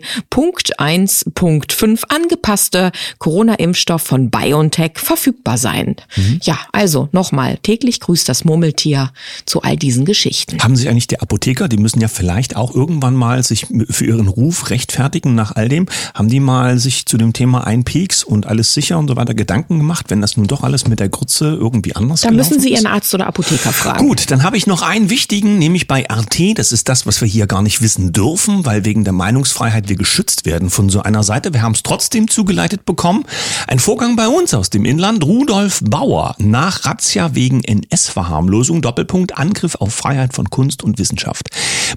XBB.1.5 0.00 2.04
angepasste 2.08 2.92
Corona-Impfstoff 3.18 4.02
von 4.02 4.30
BioNTech 4.30 4.92
verfügbar 4.96 5.58
sein. 5.58 5.96
Mhm. 6.16 6.40
Ja, 6.42 6.58
also 6.72 7.08
nochmal, 7.12 7.58
täglich 7.62 8.00
grüßt 8.00 8.28
das 8.28 8.44
Murmeltier 8.44 9.12
zu 9.44 9.62
all 9.62 9.76
diesen 9.76 10.04
Geschichten. 10.04 10.62
Haben 10.62 10.76
sich 10.76 10.88
eigentlich 10.88 11.06
die 11.06 11.20
Apotheker, 11.20 11.68
die 11.68 11.76
müssen 11.76 12.00
ja 12.00 12.08
vielleicht 12.08 12.56
auch 12.56 12.74
irgendwann 12.74 13.14
mal 13.14 13.42
sich 13.42 13.66
für 13.88 14.06
ihren 14.06 14.28
Ruf 14.28 14.70
rechtfertigen 14.70 15.34
nach 15.34 15.54
all 15.54 15.68
dem, 15.68 15.86
haben 16.14 16.28
die 16.28 16.40
mal 16.40 16.78
sich 16.78 17.06
zu 17.06 17.16
dem 17.16 17.32
Thema 17.32 17.66
ein 17.66 17.84
Peaks 17.84 18.24
und 18.24 18.46
alles 18.46 18.74
sicher 18.74 18.98
und 18.98 19.08
so 19.08 19.16
weiter 19.16 19.34
Gedanken 19.34 19.78
gemacht, 19.78 20.06
wenn 20.08 20.20
das 20.20 20.36
nun 20.36 20.46
doch 20.46 20.62
alles 20.62 20.86
mit 20.86 21.00
der 21.00 21.08
Grütze 21.08 21.46
irgendwie 21.46 21.94
anders 21.94 22.22
Da 22.22 22.30
müssen 22.30 22.60
Sie 22.60 22.72
Ihren 22.72 22.86
Arzt 22.86 23.14
oder 23.14 23.26
Apotheker 23.26 23.72
fragen. 23.72 24.06
Gut, 24.06 24.30
dann 24.30 24.42
habe 24.42 24.56
ich 24.56 24.66
noch 24.66 24.82
einen 24.82 25.10
wichtigen, 25.10 25.58
nämlich 25.58 25.88
bei 25.88 26.04
RT. 26.04 26.58
Das 26.58 26.72
ist 26.72 26.88
das, 26.88 27.06
was 27.06 27.20
wir 27.20 27.28
hier 27.28 27.46
gar 27.46 27.62
nicht 27.62 27.82
wissen 27.82 28.12
dürfen, 28.12 28.64
weil 28.64 28.84
wegen 28.84 29.04
der 29.04 29.12
Meinungsfreiheit 29.12 29.85
wir 29.88 29.96
geschützt 29.96 30.46
werden 30.46 30.70
von 30.70 30.88
so 30.88 31.02
einer 31.02 31.22
Seite. 31.22 31.52
Wir 31.52 31.62
haben 31.62 31.72
es 31.72 31.82
trotzdem 31.82 32.28
zugeleitet 32.28 32.84
bekommen. 32.84 33.24
Ein 33.66 33.78
Vorgang 33.78 34.16
bei 34.16 34.28
uns 34.28 34.54
aus 34.54 34.70
dem 34.70 34.84
Inland. 34.84 35.24
Rudolf 35.24 35.80
Bauer 35.84 36.34
nach 36.38 36.84
Razzia 36.84 37.34
wegen 37.34 37.62
NS-Verharmlosung, 37.64 38.82
Doppelpunkt, 38.82 39.38
Angriff 39.38 39.76
auf 39.76 39.94
Freiheit 39.94 40.34
von 40.34 40.50
Kunst 40.50 40.82
und 40.82 40.98
Wissenschaft. 40.98 41.48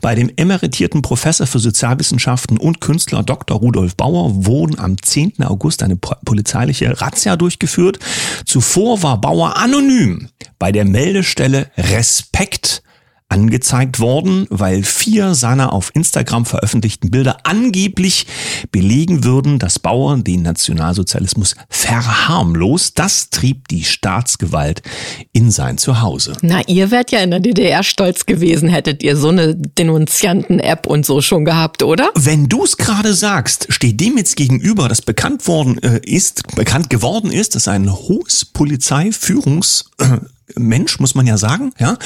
Bei 0.02 0.16
dem 0.16 0.32
emeritierten 0.36 1.02
Professor 1.02 1.48
für 1.48 1.60
Sozialwissenschaften 1.60 2.58
und 2.58 2.82
Künstler 2.82 3.24
Dr. 3.24 3.58
Rudolf 3.58 3.96
Bauer 3.96 4.46
wurden 4.46 4.80
am 4.80 5.02
10. 5.02 5.44
August 5.44 5.84
eine 5.84 5.96
polizeiliche 5.96 7.02
Razzia 7.02 7.36
durchgeführt. 7.36 8.00
Zuvor 8.46 9.04
war 9.04 9.20
Bauer 9.20 9.58
anonym 9.58 10.30
bei 10.58 10.72
der 10.72 10.86
Meldestelle 10.86 11.72
Respekt 11.78 12.84
angezeigt 13.30 14.00
worden, 14.00 14.48
weil 14.50 14.84
vier 14.84 15.36
seiner 15.36 15.72
auf 15.72 15.92
Instagram 15.94 16.46
veröffentlichten 16.46 17.12
Bilder 17.12 17.38
angeblich 17.44 18.26
belegen 18.72 19.24
würden, 19.24 19.60
dass 19.60 19.80
Bauer 19.80 20.18
den 20.18 20.42
Nationalsozialismus 20.42 21.56
verharmlost. 21.70 22.98
Das 22.98 23.30
trieb 23.30 23.68
die 23.68 23.84
Staatsgewalt 23.84 24.82
in 25.32 25.52
sein 25.52 25.78
Zuhause. 25.78 26.34
Na, 26.42 26.62
ihr 26.68 26.90
wärt 26.90 27.12
ja 27.12 27.20
in 27.20 27.30
der 27.30 27.40
DDR 27.40 27.84
stolz 27.84 28.26
gewesen, 28.26 28.68
hättet 28.68 29.04
ihr 29.04 29.16
so 29.16 29.30
eine 29.30 29.56
Denunzianten-App 29.56 30.88
und 30.88 31.06
so 31.06 31.22
schon 31.22 31.46
gehabt, 31.46 31.84
oder? 31.84 32.10
Wenn 32.16 32.50
du 32.50 32.64
es 32.64 32.78
gerade 32.78 33.14
sagst, 33.14 33.68
steht 33.70 34.02
dem 34.02 34.18
jetzt 34.18 34.36
gegenüber, 34.36 34.90
dass 34.90 35.04
bekannt 35.04 35.48
worden 35.48 35.78
äh, 35.84 36.00
ist, 36.04 36.56
bekannt 36.56 36.90
geworden 36.90 37.32
ist, 37.32 37.56
dass 37.56 37.68
ein 37.68 37.92
hohes 37.92 38.46
Polizeiführungs 38.46 39.86
Mensch, 40.56 41.00
muss 41.00 41.16
man 41.16 41.28
ja 41.28 41.38
sagen, 41.38 41.74
ja, 41.80 41.98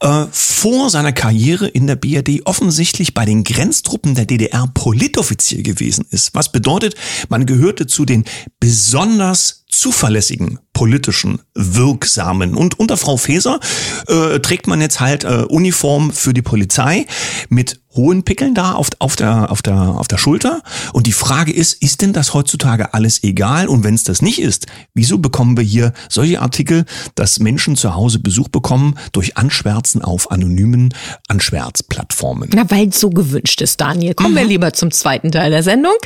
äh, 0.00 0.26
vor 0.30 0.90
seiner 0.90 1.12
Karriere 1.12 1.66
in 1.66 1.86
der 1.86 1.96
BRD 1.96 2.42
offensichtlich 2.44 3.14
bei 3.14 3.24
den 3.24 3.44
Grenztruppen 3.44 4.14
der 4.14 4.26
DDR 4.26 4.68
Politoffizier 4.72 5.62
gewesen 5.62 6.06
ist. 6.10 6.34
Was 6.34 6.52
bedeutet, 6.52 6.94
man 7.28 7.46
gehörte 7.46 7.86
zu 7.86 8.04
den 8.04 8.24
besonders 8.60 9.63
zuverlässigen 9.78 10.58
politischen, 10.72 11.40
wirksamen. 11.54 12.54
Und 12.54 12.78
unter 12.78 12.96
Frau 12.96 13.16
Faeser 13.16 13.60
äh, 14.08 14.40
trägt 14.40 14.66
man 14.66 14.80
jetzt 14.80 15.00
halt 15.00 15.24
äh, 15.24 15.44
Uniform 15.48 16.12
für 16.12 16.34
die 16.34 16.42
Polizei 16.42 17.06
mit 17.48 17.80
hohen 17.94 18.24
Pickeln 18.24 18.54
da 18.54 18.72
auf, 18.72 18.88
auf, 18.98 19.16
der, 19.16 19.50
auf, 19.50 19.62
der, 19.62 19.76
auf 19.76 20.08
der 20.08 20.18
Schulter. 20.18 20.62
Und 20.92 21.06
die 21.06 21.12
Frage 21.12 21.52
ist, 21.52 21.80
ist 21.80 22.02
denn 22.02 22.12
das 22.12 22.34
heutzutage 22.34 22.92
alles 22.92 23.22
egal? 23.22 23.68
Und 23.68 23.84
wenn 23.84 23.94
es 23.94 24.02
das 24.02 24.20
nicht 24.20 24.40
ist, 24.40 24.66
wieso 24.94 25.18
bekommen 25.18 25.56
wir 25.56 25.64
hier 25.64 25.92
solche 26.08 26.42
Artikel, 26.42 26.84
dass 27.14 27.38
Menschen 27.38 27.76
zu 27.76 27.94
Hause 27.94 28.18
Besuch 28.18 28.48
bekommen 28.48 28.96
durch 29.12 29.36
Anschwärzen 29.36 30.02
auf 30.02 30.30
anonymen 30.30 30.92
Anschwärzplattformen? 31.28 32.50
Na, 32.52 32.68
weil 32.68 32.88
es 32.88 32.98
so 32.98 33.10
gewünscht 33.10 33.60
ist, 33.62 33.80
Daniel. 33.80 34.14
Kommen 34.14 34.32
mhm. 34.32 34.38
wir 34.38 34.44
lieber 34.44 34.72
zum 34.72 34.90
zweiten 34.90 35.30
Teil 35.30 35.50
der 35.50 35.62
Sendung. 35.62 35.96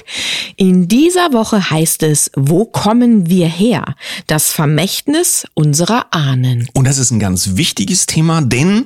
In 0.57 0.89
dieser 0.89 1.33
Woche 1.33 1.71
heißt 1.71 2.03
es, 2.03 2.31
wo 2.37 2.67
kommen 2.67 3.31
wir 3.31 3.49
her? 3.59 3.95
Das 4.27 4.53
Vermächtnis 4.53 5.47
unserer 5.55 6.07
Ahnen. 6.13 6.69
Und 6.75 6.87
das 6.87 6.99
ist 6.99 7.11
ein 7.11 7.21
ganz 7.21 7.57
wichtiges 7.57 8.07
Thema, 8.07 8.41
denn 8.43 8.85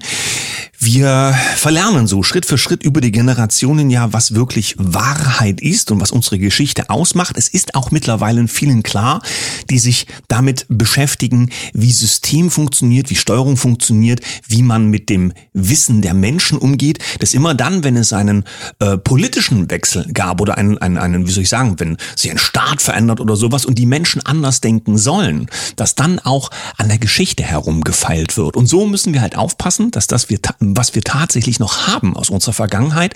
wir 0.79 1.33
verlernen 1.55 2.09
so 2.09 2.25
Schritt 2.25 2.45
für 2.45 2.59
Schritt 2.59 2.83
über 2.83 3.01
die 3.01 3.13
Generationen 3.13 3.89
ja, 3.89 4.13
was 4.13 4.35
wirklich 4.35 4.75
Wahrheit 4.79 5.61
ist 5.61 5.93
und 5.93 6.01
was 6.01 6.11
unsere 6.11 6.41
Geschichte 6.41 6.91
ausmacht. 6.91 7.37
Es 7.39 7.47
ist 7.47 7.77
auch 7.77 7.93
mittlerweile 7.93 8.49
vielen 8.49 8.83
klar, 8.83 9.23
die 9.71 9.79
sich 9.79 10.09
damit 10.27 10.67
beschäftigen, 10.69 11.51
wie 11.73 11.93
System 11.93 12.51
funktioniert, 12.51 13.11
wie 13.11 13.15
Steuerung 13.15 13.57
funktioniert, 13.57 14.23
wie 14.49 14.65
man 14.65 14.89
mit 14.89 15.09
dem 15.09 15.33
Wissen 15.53 16.03
der 16.03 16.15
Menschen 16.15 16.59
umgeht, 16.59 16.99
dass 17.21 17.33
immer 17.35 17.55
dann, 17.55 17.85
wenn 17.85 17.97
es 17.97 18.13
einen 18.13 18.43
äh, 18.81 18.99
politischen 18.99 19.71
Wechsel 19.71 20.11
gab 20.13 20.41
oder 20.41 20.59
einen, 20.59 20.79
einen, 20.79 20.99
einen, 20.99 21.29
wie 21.29 21.31
soll 21.31 21.45
ich 21.45 21.49
sagen, 21.49 21.79
wenn 21.79 21.97
sich 22.17 22.31
ein 22.31 22.39
Staat 22.39 22.83
verändert 22.83 23.21
oder 23.21 23.37
sowas 23.37 23.65
und 23.65 23.79
die 23.79 23.87
Menschen 23.87 24.25
anders 24.27 24.61
denken 24.63 24.99
sollen, 24.99 25.49
dass 25.77 25.95
dann 25.95 26.19
auch 26.19 26.51
an 26.79 26.89
der 26.89 26.99
Geschichte 26.99 27.43
herumgefeilt 27.43 28.37
wird. 28.37 28.57
Und 28.57 28.67
so 28.67 28.87
müssen 28.87 29.13
wir 29.13 29.21
halt 29.21 29.37
aufpassen, 29.37 29.91
dass 29.91 30.07
das 30.07 30.31
wir 30.31 30.39
was 30.61 30.95
wir 30.95 31.03
tatsächlich 31.03 31.59
noch 31.59 31.87
haben 31.87 32.17
aus 32.17 32.31
unserer 32.31 32.53
Vergangenheit, 32.53 33.15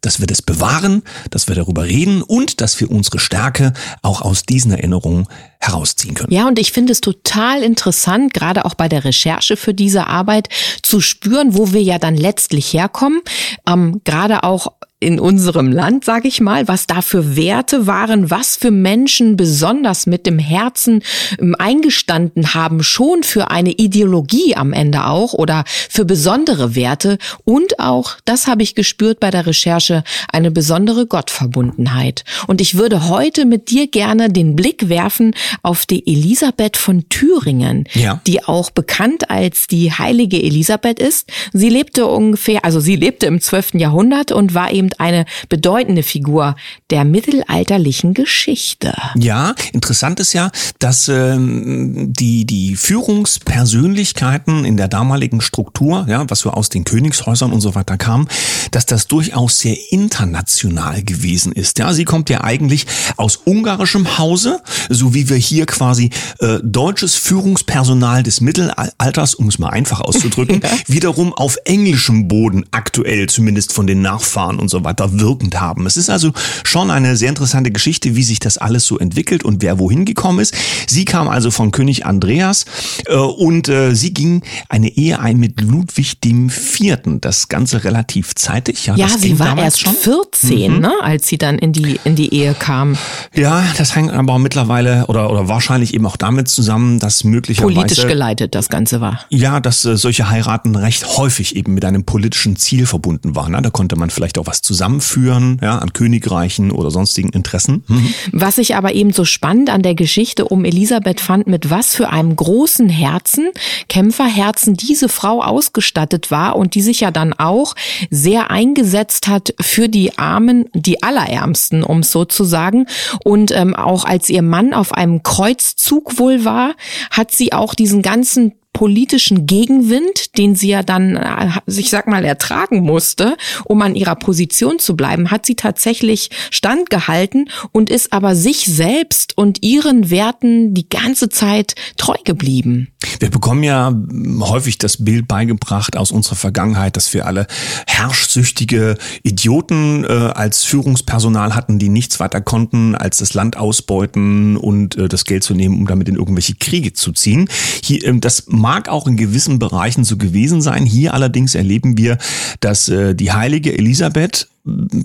dass 0.00 0.20
wir 0.20 0.26
das 0.26 0.42
bewahren, 0.42 1.02
dass 1.30 1.48
wir 1.48 1.54
darüber 1.54 1.84
reden 1.84 2.22
und 2.22 2.60
dass 2.60 2.80
wir 2.80 2.90
unsere 2.90 3.18
Stärke 3.18 3.72
auch 4.02 4.22
aus 4.22 4.44
diesen 4.44 4.72
Erinnerungen 4.72 5.26
herausziehen 5.58 6.14
können. 6.14 6.32
Ja, 6.32 6.46
und 6.46 6.58
ich 6.58 6.72
finde 6.72 6.92
es 6.92 7.00
total 7.00 7.62
interessant, 7.62 8.34
gerade 8.34 8.64
auch 8.64 8.74
bei 8.74 8.88
der 8.88 9.04
Recherche 9.04 9.56
für 9.56 9.74
diese 9.74 10.06
Arbeit, 10.06 10.48
zu 10.82 11.00
spüren, 11.00 11.54
wo 11.54 11.72
wir 11.72 11.82
ja 11.82 11.98
dann 11.98 12.16
letztlich 12.16 12.72
herkommen. 12.72 13.20
Ähm, 13.66 14.00
gerade 14.04 14.44
auch 14.44 14.72
in 14.98 15.20
unserem 15.20 15.70
Land, 15.72 16.06
sage 16.06 16.26
ich 16.26 16.40
mal, 16.40 16.68
was 16.68 16.86
da 16.86 17.02
für 17.02 17.36
Werte 17.36 17.86
waren, 17.86 18.30
was 18.30 18.56
für 18.56 18.70
Menschen 18.70 19.36
besonders 19.36 20.06
mit 20.06 20.24
dem 20.24 20.38
Herzen 20.38 21.02
ähm, 21.38 21.54
eingestanden 21.58 22.54
haben, 22.54 22.82
schon 22.82 23.22
für 23.22 23.50
eine 23.50 23.72
Ideologie 23.72 24.56
am 24.56 24.72
Ende 24.72 25.04
auch 25.04 25.34
oder 25.34 25.64
für 25.66 26.06
besondere 26.06 26.74
Werte 26.74 27.18
und 27.44 27.78
auch, 27.78 28.16
das 28.24 28.46
habe 28.46 28.62
ich 28.62 28.74
gespürt 28.74 29.20
bei 29.20 29.30
der 29.30 29.46
Recherche, 29.46 30.02
eine 30.32 30.50
besondere 30.50 31.06
Gottverbundenheit. 31.06 32.24
Und 32.46 32.62
ich 32.62 32.76
würde 32.76 33.10
heute 33.10 33.44
mit 33.44 33.70
dir 33.70 33.88
gerne 33.88 34.30
den 34.30 34.56
Blick 34.56 34.88
werfen 34.88 35.34
auf 35.62 35.84
die 35.84 36.06
Elisabeth 36.06 36.78
von 36.78 37.06
Thüringen, 37.10 37.84
ja. 37.92 38.22
die 38.26 38.44
auch 38.44 38.70
bekannt 38.70 39.30
als 39.30 39.66
die 39.66 39.92
heilige 39.92 40.42
Elisabeth 40.42 40.98
ist. 40.98 41.30
Sie 41.52 41.68
lebte 41.68 42.06
ungefähr, 42.06 42.64
also 42.64 42.80
sie 42.80 42.96
lebte 42.96 43.26
im 43.26 43.42
12. 43.42 43.74
Jahrhundert 43.74 44.32
und 44.32 44.54
war 44.54 44.72
eben 44.72 44.85
eine 45.00 45.26
bedeutende 45.48 46.02
Figur 46.02 46.56
der 46.90 47.04
mittelalterlichen 47.04 48.14
Geschichte. 48.14 48.94
Ja, 49.16 49.54
interessant 49.72 50.20
ist 50.20 50.32
ja, 50.32 50.50
dass 50.78 51.08
ähm, 51.08 52.12
die, 52.12 52.46
die 52.46 52.76
Führungspersönlichkeiten 52.76 54.64
in 54.64 54.76
der 54.76 54.88
damaligen 54.88 55.40
Struktur, 55.40 56.06
ja, 56.08 56.24
was 56.28 56.40
so 56.40 56.50
aus 56.50 56.68
den 56.68 56.84
Königshäusern 56.84 57.52
und 57.52 57.60
so 57.60 57.74
weiter 57.74 57.96
kam, 57.96 58.28
dass 58.70 58.86
das 58.86 59.06
durchaus 59.08 59.58
sehr 59.58 59.76
international 59.90 61.02
gewesen 61.02 61.52
ist. 61.52 61.78
Ja, 61.78 61.92
sie 61.92 62.04
kommt 62.04 62.30
ja 62.30 62.42
eigentlich 62.44 62.86
aus 63.16 63.36
ungarischem 63.36 64.18
Hause, 64.18 64.60
so 64.88 65.14
wie 65.14 65.28
wir 65.28 65.36
hier 65.36 65.66
quasi 65.66 66.10
äh, 66.40 66.58
deutsches 66.62 67.14
Führungspersonal 67.14 68.22
des 68.22 68.40
Mittelalters, 68.40 69.34
um 69.34 69.48
es 69.48 69.58
mal 69.58 69.70
einfach 69.70 70.00
auszudrücken, 70.00 70.60
wiederum 70.86 71.32
auf 71.32 71.56
englischem 71.64 72.28
Boden 72.28 72.64
aktuell 72.70 73.28
zumindest 73.28 73.72
von 73.72 73.86
den 73.86 74.02
Nachfahren 74.02 74.58
und 74.58 74.68
so 74.68 74.75
weiter 74.84 75.18
wirkend 75.20 75.60
haben. 75.60 75.86
Es 75.86 75.96
ist 75.96 76.10
also 76.10 76.32
schon 76.64 76.90
eine 76.90 77.16
sehr 77.16 77.28
interessante 77.28 77.70
Geschichte, 77.70 78.16
wie 78.16 78.22
sich 78.22 78.40
das 78.40 78.58
alles 78.58 78.86
so 78.86 78.98
entwickelt 78.98 79.44
und 79.44 79.62
wer 79.62 79.78
wohin 79.78 80.04
gekommen 80.04 80.40
ist. 80.40 80.54
Sie 80.86 81.04
kam 81.04 81.28
also 81.28 81.50
von 81.50 81.70
König 81.70 82.06
Andreas 82.06 82.64
äh, 83.06 83.16
und 83.16 83.68
äh, 83.68 83.94
sie 83.94 84.12
ging 84.12 84.42
eine 84.68 84.88
Ehe 84.88 85.20
ein 85.20 85.38
mit 85.38 85.60
Ludwig 85.60 86.20
dem 86.20 86.50
Vierten. 86.50 87.20
Das 87.20 87.48
Ganze 87.48 87.84
relativ 87.84 88.34
zeitig. 88.34 88.86
Ja, 88.86 88.96
ja 88.96 89.08
sie 89.08 89.38
war 89.38 89.58
erst 89.58 89.80
schon 89.80 89.94
14, 89.94 90.74
mhm. 90.74 90.80
ne, 90.80 90.92
als 91.02 91.28
sie 91.28 91.38
dann 91.38 91.58
in 91.58 91.72
die, 91.72 91.98
in 92.04 92.16
die 92.16 92.32
Ehe 92.34 92.54
kam. 92.54 92.96
Ja, 93.34 93.64
das 93.76 93.94
hängt 93.94 94.12
aber 94.12 94.38
mittlerweile 94.38 95.06
oder, 95.06 95.30
oder 95.30 95.48
wahrscheinlich 95.48 95.94
eben 95.94 96.06
auch 96.06 96.16
damit 96.16 96.48
zusammen, 96.48 96.98
dass 96.98 97.24
möglicherweise... 97.24 97.74
Politisch 97.74 98.06
geleitet 98.06 98.54
das 98.54 98.68
Ganze 98.68 99.00
war. 99.00 99.20
Ja, 99.30 99.60
dass 99.60 99.84
äh, 99.84 99.96
solche 99.96 100.30
Heiraten 100.30 100.76
recht 100.76 101.16
häufig 101.16 101.56
eben 101.56 101.74
mit 101.74 101.84
einem 101.84 102.04
politischen 102.04 102.56
Ziel 102.56 102.86
verbunden 102.86 103.34
waren. 103.34 103.52
Ne? 103.52 103.62
Da 103.62 103.70
konnte 103.70 103.96
man 103.96 104.10
vielleicht 104.10 104.38
auch 104.38 104.46
was 104.46 104.62
zusammenführen, 104.66 105.58
ja, 105.62 105.78
an 105.78 105.92
Königreichen 105.92 106.72
oder 106.72 106.90
sonstigen 106.90 107.28
Interessen. 107.30 107.84
Mhm. 107.86 108.14
Was 108.32 108.58
ich 108.58 108.74
aber 108.74 108.92
eben 108.92 109.12
so 109.12 109.24
spannend 109.24 109.70
an 109.70 109.82
der 109.82 109.94
Geschichte 109.94 110.44
um 110.44 110.64
Elisabeth 110.64 111.20
fand, 111.20 111.46
mit 111.46 111.70
was 111.70 111.94
für 111.94 112.10
einem 112.10 112.34
großen 112.34 112.88
Herzen, 112.88 113.50
Kämpferherzen 113.88 114.74
diese 114.74 115.08
Frau 115.08 115.42
ausgestattet 115.42 116.30
war 116.30 116.56
und 116.56 116.74
die 116.74 116.82
sich 116.82 117.00
ja 117.00 117.12
dann 117.12 117.32
auch 117.32 117.74
sehr 118.10 118.50
eingesetzt 118.50 119.28
hat 119.28 119.54
für 119.60 119.88
die 119.88 120.18
Armen, 120.18 120.64
die 120.74 121.02
Allerärmsten, 121.02 121.84
um 121.84 122.00
es 122.00 122.10
so 122.10 122.24
zu 122.24 122.44
sagen. 122.44 122.86
Und 123.24 123.52
ähm, 123.52 123.74
auch 123.74 124.04
als 124.04 124.28
ihr 124.28 124.42
Mann 124.42 124.74
auf 124.74 124.92
einem 124.92 125.22
Kreuzzug 125.22 126.18
wohl 126.18 126.44
war, 126.44 126.74
hat 127.10 127.30
sie 127.30 127.52
auch 127.52 127.74
diesen 127.74 128.02
ganzen 128.02 128.52
politischen 128.76 129.46
Gegenwind, 129.46 130.36
den 130.36 130.54
sie 130.54 130.68
ja 130.68 130.82
dann, 130.82 131.16
äh, 131.16 131.48
ich 131.66 131.88
sag 131.88 132.06
mal, 132.08 132.26
ertragen 132.26 132.82
musste, 132.82 133.38
um 133.64 133.80
an 133.80 133.94
ihrer 133.94 134.16
Position 134.16 134.78
zu 134.78 134.96
bleiben, 134.96 135.30
hat 135.30 135.46
sie 135.46 135.54
tatsächlich 135.54 136.28
standgehalten 136.50 137.48
und 137.72 137.88
ist 137.88 138.12
aber 138.12 138.36
sich 138.36 138.66
selbst 138.66 139.38
und 139.38 139.62
ihren 139.62 140.10
Werten 140.10 140.74
die 140.74 140.90
ganze 140.90 141.30
Zeit 141.30 141.74
treu 141.96 142.16
geblieben. 142.22 142.88
Wir 143.18 143.30
bekommen 143.30 143.62
ja 143.62 143.94
häufig 144.40 144.76
das 144.76 145.02
Bild 145.02 145.26
beigebracht 145.26 145.96
aus 145.96 146.12
unserer 146.12 146.36
Vergangenheit, 146.36 146.98
dass 146.98 147.14
wir 147.14 147.24
alle 147.24 147.46
herrschsüchtige 147.86 148.98
Idioten 149.22 150.04
äh, 150.04 150.08
als 150.08 150.64
Führungspersonal 150.64 151.54
hatten, 151.54 151.78
die 151.78 151.88
nichts 151.88 152.20
weiter 152.20 152.42
konnten, 152.42 152.94
als 152.94 153.18
das 153.18 153.32
Land 153.32 153.56
ausbeuten 153.56 154.58
und 154.58 154.96
äh, 154.96 155.08
das 155.08 155.24
Geld 155.24 155.44
zu 155.44 155.54
nehmen, 155.54 155.78
um 155.78 155.86
damit 155.86 156.10
in 156.10 156.16
irgendwelche 156.16 156.56
Kriege 156.56 156.92
zu 156.92 157.12
ziehen. 157.12 157.48
Hier, 157.82 158.04
äh, 158.04 158.18
das 158.18 158.44
mag 158.66 158.88
auch 158.88 159.06
in 159.06 159.16
gewissen 159.16 159.60
Bereichen 159.60 160.02
so 160.02 160.16
gewesen 160.16 160.60
sein. 160.60 160.86
Hier 160.86 161.14
allerdings 161.14 161.54
erleben 161.54 161.96
wir, 161.96 162.18
dass 162.58 162.88
äh, 162.88 163.14
die 163.14 163.30
heilige 163.30 163.72
Elisabeth 163.72 164.48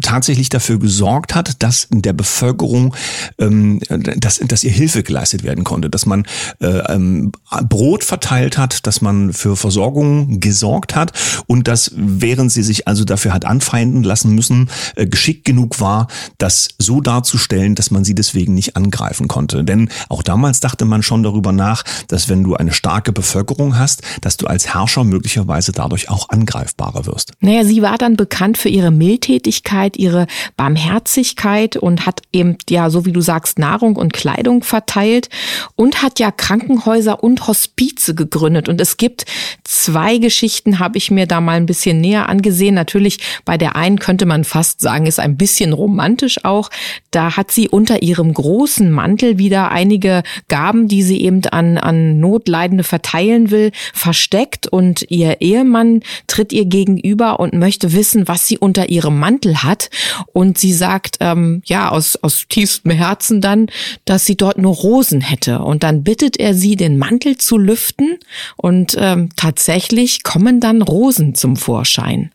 tatsächlich 0.02 0.50
dafür 0.50 0.80
gesorgt 0.80 1.36
hat, 1.36 1.62
dass 1.62 1.84
in 1.86 2.02
der 2.02 2.14
Bevölkerung, 2.14 2.96
ähm, 3.38 3.80
dass, 3.90 4.40
dass 4.40 4.64
ihr 4.64 4.72
Hilfe 4.72 5.04
geleistet 5.04 5.44
werden 5.44 5.64
konnte, 5.64 5.90
dass 5.90 6.06
man 6.06 6.26
äh, 6.60 6.68
ähm, 6.68 7.32
Brot 7.70 8.04
verteilt 8.04 8.58
hat, 8.58 8.88
dass 8.88 9.02
man 9.02 9.34
für 9.34 9.56
Versorgung 9.56 10.40
gesorgt 10.40 10.96
hat 10.96 11.14
und 11.48 11.68
dass, 11.68 11.92
während 11.96 12.52
sie 12.52 12.64
sich 12.64 12.88
also 12.88 13.04
dafür 13.04 13.34
hat 13.34 13.46
anfeinden 13.46 14.04
lassen 14.04 14.34
müssen, 14.34 14.70
äh, 14.96 15.06
geschickt 15.06 15.46
genug 15.46 15.80
war, 15.80 16.08
das 16.38 16.70
so 16.78 17.02
darzustellen, 17.02 17.76
dass 17.76 17.92
man 17.92 18.04
sie 18.04 18.16
deswegen 18.16 18.56
nicht 18.56 18.76
angreifen 18.76 19.28
konnte. 19.28 19.64
Denn 19.64 19.90
auch 20.10 20.24
damals 20.24 20.60
dachte 20.60 20.86
man 20.86 21.04
schon 21.04 21.24
darüber 21.24 21.52
nach, 21.52 21.84
dass 22.08 22.30
wenn 22.30 22.44
du 22.44 22.56
eine 22.56 22.74
starke 22.74 23.12
Bevölkerung 23.12 23.78
hast, 23.78 24.02
dass 24.22 24.38
du 24.38 24.48
als 24.48 24.74
Herrscher 24.74 25.04
möglicherweise 25.04 25.72
dadurch 25.72 26.10
auch 26.10 26.30
angreifbarer 26.30 27.06
wirst. 27.06 27.34
Naja, 27.42 27.64
sie 27.64 27.82
war 27.82 27.98
dann 27.98 28.16
bekannt 28.16 28.58
für 28.58 28.70
ihre 28.70 28.92
Mildtätigkeit 28.92 29.51
Gütigkeit, 29.52 29.98
ihre 29.98 30.28
Barmherzigkeit 30.56 31.76
und 31.76 32.06
hat 32.06 32.22
eben, 32.32 32.58
ja, 32.70 32.90
so 32.90 33.06
wie 33.06 33.12
du 33.12 33.20
sagst, 33.20 33.60
Nahrung 33.60 33.98
und 33.98 34.14
Kleidung 34.14 34.64
verteilt 34.64 35.28
und 35.76 36.02
hat 36.02 36.20
ja 36.20 36.32
Krankenhäuser 36.32 37.22
und 37.22 37.48
Hospize 37.48 38.16
gegründet. 38.16 38.70
Und 38.70 38.80
es 38.80 38.96
gibt 38.96 39.26
zwei 39.66 40.20
Geschichten, 40.20 40.80
habe 40.80 40.98
ich 40.98 41.12
mir 41.12 41.28
da 41.28 41.42
mal 41.42 41.58
ein 41.58 41.66
bisschen 41.66 42.00
näher 42.00 42.30
angesehen. 42.30 42.76
Natürlich 42.76 43.20
bei 43.44 43.58
der 43.58 43.76
einen 43.76 44.00
könnte 44.00 44.26
man 44.26 44.46
fast 44.46 44.80
sagen, 44.80 45.06
ist 45.06 45.20
ein 45.20 45.36
bisschen 45.36 45.74
romantisch 45.74 46.46
auch. 46.46 46.70
Da 47.12 47.36
hat 47.36 47.52
sie 47.52 47.68
unter 47.68 48.02
ihrem 48.02 48.34
großen 48.34 48.90
Mantel 48.90 49.38
wieder 49.38 49.72
einige 49.72 50.24
Gaben, 50.48 50.88
die 50.88 51.04
sie 51.04 51.22
eben 51.22 51.42
an, 51.52 51.78
an 51.78 52.20
Notleidende 52.22 52.86
verteilen 52.86 53.52
will, 53.52 53.72
versteckt 53.94 54.68
und 54.68 55.06
ihr 55.10 55.42
Ehemann 55.42 56.02
tritt 56.28 56.54
ihr 56.54 56.66
gegenüber 56.66 57.40
und 57.42 57.54
möchte 57.54 57.92
wissen, 57.92 58.30
was 58.30 58.48
sie 58.48 58.58
unter 58.58 58.90
ihrem 58.90 59.20
Mantel 59.20 59.41
Mantel 59.42 59.64
hat. 59.64 59.90
Und 60.34 60.58
sie 60.58 60.74
sagt, 60.74 61.18
ähm, 61.20 61.62
ja, 61.66 61.90
aus, 61.90 62.16
aus 62.18 62.46
tiefstem 62.48 62.92
Herzen 62.92 63.42
dann, 63.42 63.68
dass 64.06 64.26
sie 64.26 64.38
dort 64.38 64.58
nur 64.58 64.76
Rosen 64.76 65.22
hätte. 65.22 65.60
Und 65.60 65.84
dann 65.84 66.04
bittet 66.04 66.38
er 66.38 66.54
sie, 66.54 66.76
den 66.76 66.98
Mantel 66.98 67.38
zu 67.38 67.58
lüften. 67.58 68.20
Und 68.56 68.96
ähm, 69.00 69.30
tatsächlich 69.36 70.24
kommen 70.24 70.60
dann 70.60 70.82
Rosen 70.82 71.36
zum 71.36 71.56
Vorschein. 71.56 72.32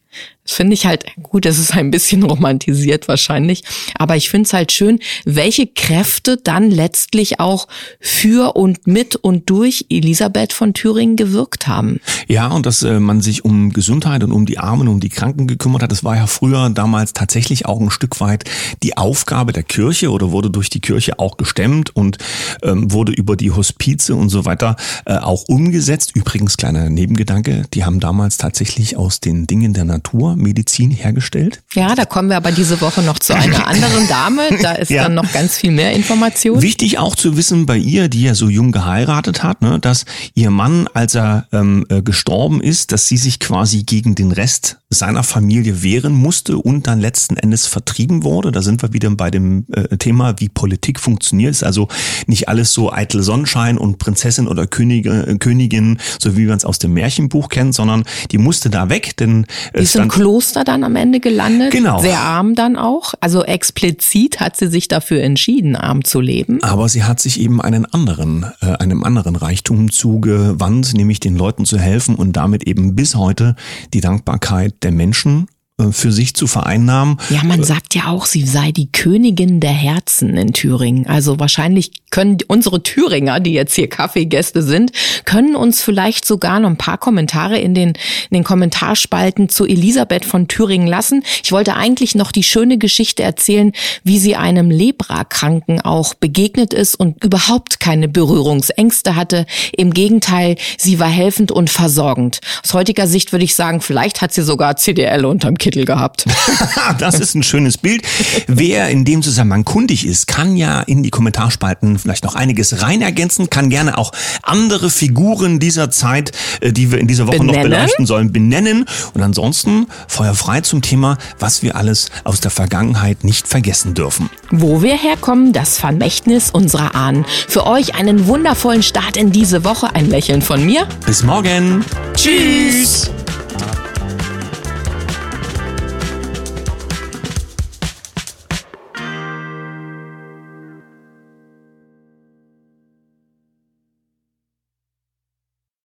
Das 0.47 0.55
finde 0.55 0.75
ich 0.75 0.87
halt 0.87 1.05
gut, 1.23 1.45
das 1.45 1.59
ist 1.59 1.75
ein 1.75 1.91
bisschen 1.91 2.23
romantisiert 2.23 3.09
wahrscheinlich, 3.09 3.65
aber 3.99 4.17
ich 4.17 4.31
finde 4.31 4.47
es 4.47 4.53
halt 4.53 4.73
schön, 4.73 5.01
welche 5.25 5.67
Kräfte 5.67 6.37
dann 6.37 6.71
letztlich 6.71 7.41
auch 7.41 7.67
für 8.01 8.57
und 8.57 8.87
mit 8.87 9.17
und 9.17 9.51
durch 9.51 9.87
Elisabeth 9.91 10.53
von 10.53 10.73
Thüringen 10.73 11.17
gewirkt 11.17 11.67
haben. 11.67 12.01
Ja, 12.29 12.49
und 12.49 12.67
dass 12.67 12.83
äh, 12.83 13.01
man 13.01 13.21
sich 13.21 13.45
um 13.45 13.73
Gesundheit 13.73 14.23
und 14.23 14.33
um 14.33 14.47
die 14.47 14.59
Armen, 14.59 14.89
um 14.89 15.01
die 15.01 15.09
Kranken 15.09 15.47
gekümmert 15.47 15.83
hat, 15.83 15.91
das 15.91 16.05
war 16.05 16.17
ja 16.17 16.27
früher 16.27 16.71
damals 16.71 17.13
tatsächlich 17.13 17.67
auch 17.67 17.81
ein 17.81 17.91
Stück 17.91 18.21
weit 18.21 18.45
die 18.83 18.97
Aufgabe 18.97 19.53
der 19.53 19.63
Kirche 19.63 20.11
oder 20.11 20.31
wurde 20.31 20.51
durch 20.51 20.71
die 20.71 20.81
Kirche 20.81 21.19
auch 21.19 21.37
gestemmt 21.37 21.95
und 21.95 22.19
ähm, 22.63 22.93
wurde 22.93 23.13
über 23.13 23.37
die 23.37 23.51
Hospize 23.51 24.15
und 24.15 24.29
so 24.29 24.45
weiter 24.45 24.77
äh, 25.07 25.17
auch 25.17 25.45
umgesetzt. 25.49 26.13
Übrigens, 26.15 26.57
kleiner 26.57 26.89
Nebengedanke, 26.89 27.65
die 27.75 27.85
haben 27.85 28.01
damals 28.01 28.37
tatsächlich 28.37 28.97
aus 28.97 29.21
den 29.21 29.47
Dingen 29.47 29.73
der 29.73 29.85
Natur 29.85 30.36
Medizin 30.37 30.91
hergestellt. 30.91 31.63
Ja, 31.75 31.95
da 31.95 32.05
kommen 32.05 32.29
wir 32.29 32.37
aber 32.37 32.53
diese 32.53 32.81
Woche 32.81 33.03
noch 33.03 33.19
zu 33.19 33.35
einer 33.35 33.67
anderen 33.67 34.09
Dame. 34.09 34.43
Da 34.63 34.73
ist 34.73 34.91
ja. 34.91 35.05
dann 35.05 35.15
noch 35.15 35.33
ganz 35.33 35.57
viel 35.57 35.71
mehr 35.71 35.93
Information. 35.93 36.63
Wichtig 36.63 36.99
auch 36.99 37.15
zu 37.15 37.37
wissen 37.37 37.67
bei 37.67 37.77
ihr, 37.77 38.09
die 38.09 38.23
ja 38.23 38.35
so 38.35 38.49
jung 38.49 38.73
geheiratet 38.73 39.43
hat, 39.43 39.63
ne, 39.63 39.79
dass 39.79 40.05
ihr 40.35 40.51
Mann, 40.51 40.89
als 40.95 41.15
er 41.15 41.47
ähm, 41.53 41.85
äh, 41.89 42.03
gestorben 42.03 42.61
ist, 42.61 42.93
dass 42.93 43.09
sie 43.09 43.17
sich 43.17 43.41
quasi 43.41 43.83
gegen 43.83 44.15
den 44.15 44.33
Rest 44.33 44.79
seiner 44.89 45.23
Familie 45.23 45.83
wehren 45.83 46.13
musste 46.13 46.59
und 46.59 46.87
dann 46.87 47.01
letzten 47.01 47.37
Endes 47.37 47.67
vertrieben 47.67 48.23
wurde. 48.23 48.53
Da 48.53 48.63
sind 48.63 48.83
wir 48.83 48.93
wieder 48.93 49.11
bei 49.11 49.31
dem 49.31 49.67
äh, 49.73 49.97
Thema, 49.97 50.35
wie 50.39 50.49
Politik 50.49 51.01
funktioniert. 51.01 51.51
Ist 51.51 51.65
also 51.65 51.89
nicht 52.27 52.49
alles 52.49 52.73
so 52.73 52.93
eitel 52.93 53.23
Sonnenschein 53.23 53.79
und 53.79 53.99
Prinzessin 53.99 54.47
oder 54.47 54.67
Könige, 54.67 55.27
äh, 55.27 55.39
Königin, 55.39 55.99
so 56.21 56.37
wie 56.37 56.47
man 56.47 56.57
es 56.57 56.65
aus 56.65 56.79
dem 56.79 56.93
Märchenbuch 56.93 57.49
kennt, 57.49 57.75
sondern 57.75 58.05
die 58.31 58.39
musste 58.39 58.71
da 58.71 58.89
weg, 58.89 59.17
denn 59.17 59.45
äh, 59.73 59.83
es 59.83 59.91
stand 59.91 60.13
Kloster 60.27 60.65
dann 60.65 60.83
am 60.83 60.97
Ende 60.97 61.21
gelandet. 61.21 61.71
Genau. 61.71 62.01
Sehr 62.01 62.19
arm 62.19 62.57
dann 62.57 62.75
auch. 62.75 63.15
Also 63.21 63.45
explizit 63.45 64.41
hat 64.41 64.57
sie 64.57 64.67
sich 64.67 64.89
dafür 64.89 65.23
entschieden, 65.23 65.77
arm 65.77 66.03
zu 66.03 66.21
leben. 66.21 66.61
Aber 66.65 66.89
sie 66.89 67.05
hat 67.05 67.21
sich 67.21 67.41
eben 67.41 67.63
einen 67.63 67.87
anderen, 67.87 68.45
äh, 68.61 68.73
einem 68.73 69.05
anderen 69.05 69.37
Reichtum 69.37 69.93
zugewandt, 69.93 70.95
nämlich 70.95 71.21
den 71.21 71.37
Leuten 71.37 71.65
zu 71.65 71.79
helfen 71.79 72.17
und 72.17 72.33
damit 72.33 72.67
eben 72.67 72.97
bis 72.97 73.15
heute 73.15 73.55
die 73.95 74.01
Dankbarkeit 74.01 74.75
der 74.83 74.91
Menschen 74.91 75.47
für 75.91 76.11
sich 76.11 76.35
zu 76.35 76.47
vereinnahmen. 76.47 77.19
Ja, 77.29 77.45
man 77.45 77.63
sagt 77.63 77.95
ja 77.95 78.07
auch, 78.07 78.25
sie 78.25 78.47
sei 78.47 78.73
die 78.73 78.91
Königin 78.91 79.61
der 79.61 79.73
Herzen 79.73 80.37
in 80.39 80.55
Thüringen. 80.55 81.07
Also 81.07 81.39
wahrscheinlich 81.39 81.93
können 82.11 82.39
unsere 82.47 82.83
Thüringer, 82.83 83.41
die 83.41 83.53
jetzt 83.53 83.75
hier 83.75 83.91
Kaffeegäste 83.91 84.63
sind, 84.63 84.93
können 85.27 85.55
uns 85.55 85.83
vielleicht 85.83 86.25
sogar 86.25 86.61
noch 86.61 86.71
ein 86.71 86.79
paar 86.79 86.97
Kommentare 86.97 87.59
in 87.59 87.75
den, 87.75 87.91
in 87.91 88.33
den 88.33 88.45
Kommentarspalten 88.45 89.51
zu 89.51 89.67
Elisabeth 89.67 90.25
von 90.25 90.49
Thüringen 90.49 90.87
lassen. 90.87 91.23
Ich 91.45 91.53
wollte 91.53 91.75
eigentlich 91.75 92.15
noch 92.15 92.33
die 92.33 92.43
schöne 92.43 92.79
Geschichte 92.79 93.23
erzählen, 93.23 93.73
wie 94.03 94.19
sie 94.19 94.35
einem 94.35 94.71
Leprakranken 94.71 95.83
auch 95.83 96.15
begegnet 96.15 96.73
ist 96.73 96.95
und 96.95 97.23
überhaupt 97.23 97.81
keine 97.81 98.09
Berührungsängste 98.09 99.15
hatte. 99.15 99.45
Im 99.77 99.93
Gegenteil, 99.93 100.57
sie 100.79 100.99
war 100.99 101.11
helfend 101.11 101.53
und 101.53 101.69
versorgend. 101.69 102.41
Aus 102.65 102.73
heutiger 102.73 103.07
Sicht 103.07 103.33
würde 103.33 103.45
ich 103.45 103.55
sagen, 103.55 103.83
vielleicht 103.83 104.23
hat 104.23 104.33
sie 104.33 104.43
sogar 104.43 104.77
CDL 104.77 105.27
unterm 105.27 105.59
Kittel 105.67 105.85
gehabt. 105.85 106.27
das 107.01 107.19
ist 107.19 107.35
ein 107.35 107.43
schönes 107.43 107.77
Bild. 107.77 108.03
Wer 108.47 108.89
in 108.89 109.05
dem 109.05 109.21
Zusammenhang 109.25 109.65
kundig 109.65 110.07
ist, 110.07 110.29
kann 110.29 110.57
ja 110.57 110.81
in 110.83 111.03
die 111.03 111.11
Kommentarspalten 111.11 111.99
vielleicht 111.99 112.23
noch 112.23 112.37
einiges 112.37 112.83
rein 112.83 113.03
ergänzen, 113.03 113.51
kann 113.51 113.69
gerne 113.69 113.99
auch 113.99 114.13
andere 114.45 114.91
Figuren 114.91 115.59
dieser 115.59 115.91
Zeit, 115.91 116.31
äh, 116.61 116.73
die 116.73 116.93
wir 116.93 117.01
in 117.01 117.09
dieser 117.09 117.27
Woche 117.27 117.39
benennen. 117.39 117.57
noch 117.57 117.63
beleuchten 117.65 118.07
sollen, 118.07 118.31
benennen. 118.31 118.85
Und 119.13 119.23
ansonsten 119.23 119.89
feuerfrei 120.07 120.61
zum 120.61 120.83
Thema, 120.83 121.19
was 121.41 121.65
wir 121.65 121.75
alles 121.75 122.11
aus 122.23 122.39
der 122.39 122.53
Vergangenheit 122.53 123.25
nicht 123.25 123.49
vergessen 123.49 123.95
dürfen. 123.95 124.31
Wo 124.53 124.83
wir 124.83 124.97
herkommen, 124.97 125.53
das 125.53 125.79
Vermächtnis 125.79 126.53
unserer 126.53 126.95
Ahnen. 126.95 127.25
Für 127.49 127.67
euch 127.67 127.97
einen 127.97 128.29
wundervollen 128.29 128.85
Start 128.85 129.17
in 129.17 129.33
diese 129.33 129.65
Woche. 129.65 129.93
Ein 129.97 130.09
Lächeln 130.11 130.43
von 130.43 130.65
mir. 130.65 130.87
Bis 131.07 131.25
morgen. 131.25 131.85
Tschüss. 132.15 133.11